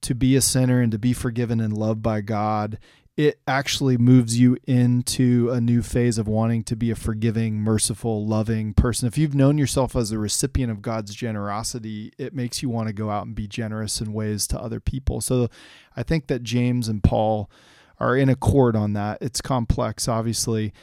to 0.01 0.13
be 0.13 0.35
a 0.35 0.41
sinner 0.41 0.81
and 0.81 0.91
to 0.91 0.99
be 0.99 1.13
forgiven 1.13 1.59
and 1.59 1.77
loved 1.77 2.01
by 2.01 2.21
God, 2.21 2.77
it 3.15 3.39
actually 3.47 3.95
moves 3.95 4.39
you 4.39 4.57
into 4.65 5.51
a 5.51 5.61
new 5.61 5.83
phase 5.83 6.17
of 6.17 6.27
wanting 6.27 6.63
to 6.63 6.75
be 6.75 6.89
a 6.89 6.95
forgiving, 6.95 7.59
merciful, 7.59 8.25
loving 8.25 8.73
person. 8.73 9.07
If 9.07 9.19
you've 9.19 9.35
known 9.35 9.59
yourself 9.59 9.95
as 9.95 10.11
a 10.11 10.17
recipient 10.17 10.71
of 10.71 10.81
God's 10.81 11.13
generosity, 11.13 12.11
it 12.17 12.33
makes 12.33 12.63
you 12.63 12.69
want 12.69 12.87
to 12.87 12.93
go 12.93 13.11
out 13.11 13.27
and 13.27 13.35
be 13.35 13.47
generous 13.47 14.01
in 14.01 14.13
ways 14.13 14.47
to 14.47 14.59
other 14.59 14.79
people. 14.79 15.21
So 15.21 15.49
I 15.95 16.01
think 16.01 16.25
that 16.27 16.41
James 16.41 16.87
and 16.87 17.03
Paul 17.03 17.51
are 17.99 18.17
in 18.17 18.29
accord 18.29 18.75
on 18.75 18.93
that. 18.93 19.19
It's 19.21 19.41
complex, 19.41 20.07
obviously. 20.07 20.73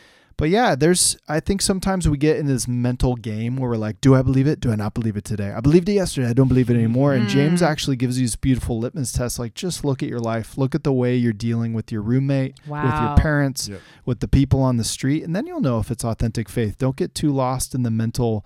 But 0.40 0.48
yeah, 0.48 0.74
there's 0.74 1.18
I 1.29 1.38
think 1.38 1.61
sometimes 1.61 2.09
we 2.09 2.16
get 2.16 2.38
in 2.38 2.46
this 2.46 2.66
mental 2.66 3.14
game 3.14 3.57
where 3.57 3.68
we're 3.68 3.76
like, 3.76 4.00
do 4.00 4.14
I 4.14 4.22
believe 4.22 4.46
it? 4.46 4.59
Do 4.59 4.72
I 4.72 4.74
not 4.74 4.94
believe 4.94 5.14
it 5.18 5.24
today? 5.24 5.53
I 5.53 5.61
believed 5.61 5.87
it 5.90 5.92
yesterday. 5.92 6.29
I 6.29 6.33
don't 6.33 6.48
believe 6.48 6.70
it 6.70 6.74
anymore. 6.76 7.12
And 7.12 7.29
James 7.29 7.61
Mm. 7.61 7.66
actually 7.66 7.96
gives 7.96 8.18
you 8.18 8.24
this 8.26 8.37
beautiful 8.37 8.79
litmus 8.79 9.12
test 9.12 9.38
like 9.38 9.53
just 9.53 9.85
look 9.85 10.03
at 10.03 10.09
your 10.09 10.18
life. 10.18 10.57
Look 10.57 10.74
at 10.74 10.83
the 10.83 10.94
way 10.94 11.14
you're 11.14 11.35
dealing 11.35 11.74
with 11.74 11.92
your 11.92 12.00
roommate, 12.00 12.55
with 12.66 12.83
your 12.83 13.16
parents, 13.18 13.68
Yep. 13.68 13.81
with 14.07 14.20
the 14.20 14.29
people 14.29 14.62
on 14.62 14.79
the 14.79 14.85
street, 14.85 15.24
and 15.24 15.37
then 15.37 15.46
you'll 15.46 15.61
know 15.61 15.79
if 15.79 15.90
it's 15.90 16.05
authentic 16.07 16.48
faith. 16.48 16.79
Don't 16.79 16.96
get 16.96 17.14
too 17.14 17.31
lost 17.33 17.74
in 17.74 17.83
the 17.83 17.90
mental 17.90 18.42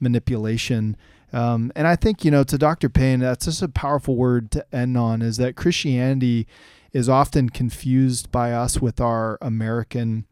manipulation. 0.00 0.96
Um, 1.30 1.72
and 1.76 1.86
I 1.86 1.94
think, 1.96 2.24
you 2.24 2.30
know, 2.30 2.44
to 2.44 2.56
Dr. 2.56 2.88
Payne, 2.88 3.20
that's 3.20 3.44
just 3.44 3.60
a 3.60 3.68
powerful 3.68 4.16
word 4.16 4.50
to 4.52 4.64
end 4.74 4.96
on 4.96 5.20
is 5.20 5.36
that 5.38 5.56
Christianity 5.56 6.46
is 6.94 7.08
often 7.08 7.50
confused 7.50 8.30
by 8.32 8.52
us 8.52 8.80
with 8.80 8.98
our 8.98 9.36
American 9.42 10.24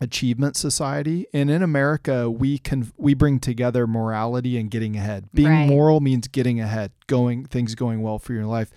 achievement 0.00 0.56
society. 0.56 1.26
And 1.32 1.50
in 1.50 1.62
america 1.62 2.30
we 2.30 2.58
can 2.58 2.90
we 2.96 3.14
bring 3.14 3.38
together 3.38 3.86
morality 3.86 4.56
and 4.58 4.70
getting 4.70 4.96
ahead. 4.96 5.28
Being 5.34 5.48
Right. 5.48 5.68
moral 5.68 6.00
means 6.00 6.26
getting 6.28 6.60
ahead 6.60 6.92
going 7.06 7.44
things 7.44 7.74
going 7.74 8.00
well 8.02 8.18
for 8.18 8.32
your 8.32 8.46
life. 8.46 8.70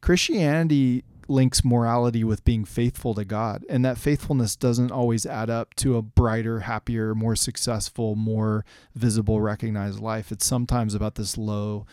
Christianity 0.00 1.02
links 1.28 1.64
morality 1.64 2.22
with 2.22 2.44
being 2.44 2.64
faithful 2.64 3.12
to 3.12 3.24
god 3.24 3.64
and 3.68 3.84
that 3.84 3.98
faithfulness 3.98 4.54
doesn't 4.54 4.92
always 4.92 5.26
add 5.26 5.50
up 5.50 5.74
to 5.74 5.96
a 5.96 6.02
brighter 6.02 6.60
happier 6.60 7.16
more 7.16 7.34
successful 7.34 8.14
more 8.14 8.64
visible 8.94 9.40
recognized 9.40 9.98
life. 9.98 10.30
It's 10.30 10.46
sometimes 10.46 10.94
about 10.94 11.16
this 11.16 11.36
low 11.36 11.84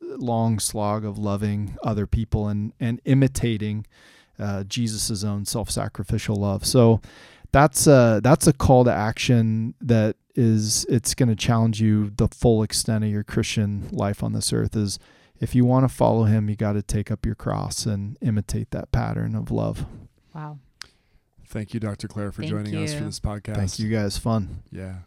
long 0.00 0.58
slog 0.58 1.04
of 1.04 1.16
loving 1.16 1.76
other 1.84 2.06
people 2.08 2.48
and 2.48 2.72
and 2.80 3.00
imitating 3.04 3.86
uh, 4.38 4.64
jesus' 4.64 5.22
own 5.22 5.44
self-sacrificial 5.44 6.34
love. 6.34 6.64
So 6.66 7.00
that's 7.52 7.86
a 7.86 8.20
that's 8.22 8.46
a 8.46 8.52
call 8.52 8.84
to 8.84 8.92
action 8.92 9.74
that 9.80 10.16
is 10.34 10.84
it's 10.88 11.14
going 11.14 11.28
to 11.28 11.36
challenge 11.36 11.80
you 11.80 12.10
the 12.16 12.28
full 12.28 12.62
extent 12.62 13.04
of 13.04 13.10
your 13.10 13.22
Christian 13.22 13.88
life 13.92 14.22
on 14.22 14.32
this 14.32 14.52
earth 14.52 14.74
is 14.74 14.98
if 15.40 15.54
you 15.54 15.64
want 15.64 15.88
to 15.88 15.94
follow 15.94 16.24
him 16.24 16.48
you 16.48 16.56
got 16.56 16.72
to 16.72 16.82
take 16.82 17.10
up 17.10 17.26
your 17.26 17.34
cross 17.34 17.84
and 17.84 18.16
imitate 18.22 18.70
that 18.70 18.90
pattern 18.92 19.34
of 19.34 19.50
love. 19.50 19.84
Wow. 20.34 20.58
thank 21.46 21.74
you 21.74 21.80
dr 21.80 22.08
clair 22.08 22.32
for 22.32 22.40
Thank 22.40 22.50
joining 22.50 22.74
us 22.82 22.94
for 22.94 23.04
this 23.04 23.20
podcast 23.20 23.56
Thank 23.56 23.78
you 23.78 23.90
guys 23.90 24.16
fun. 24.16 24.62
yeah 24.72 25.00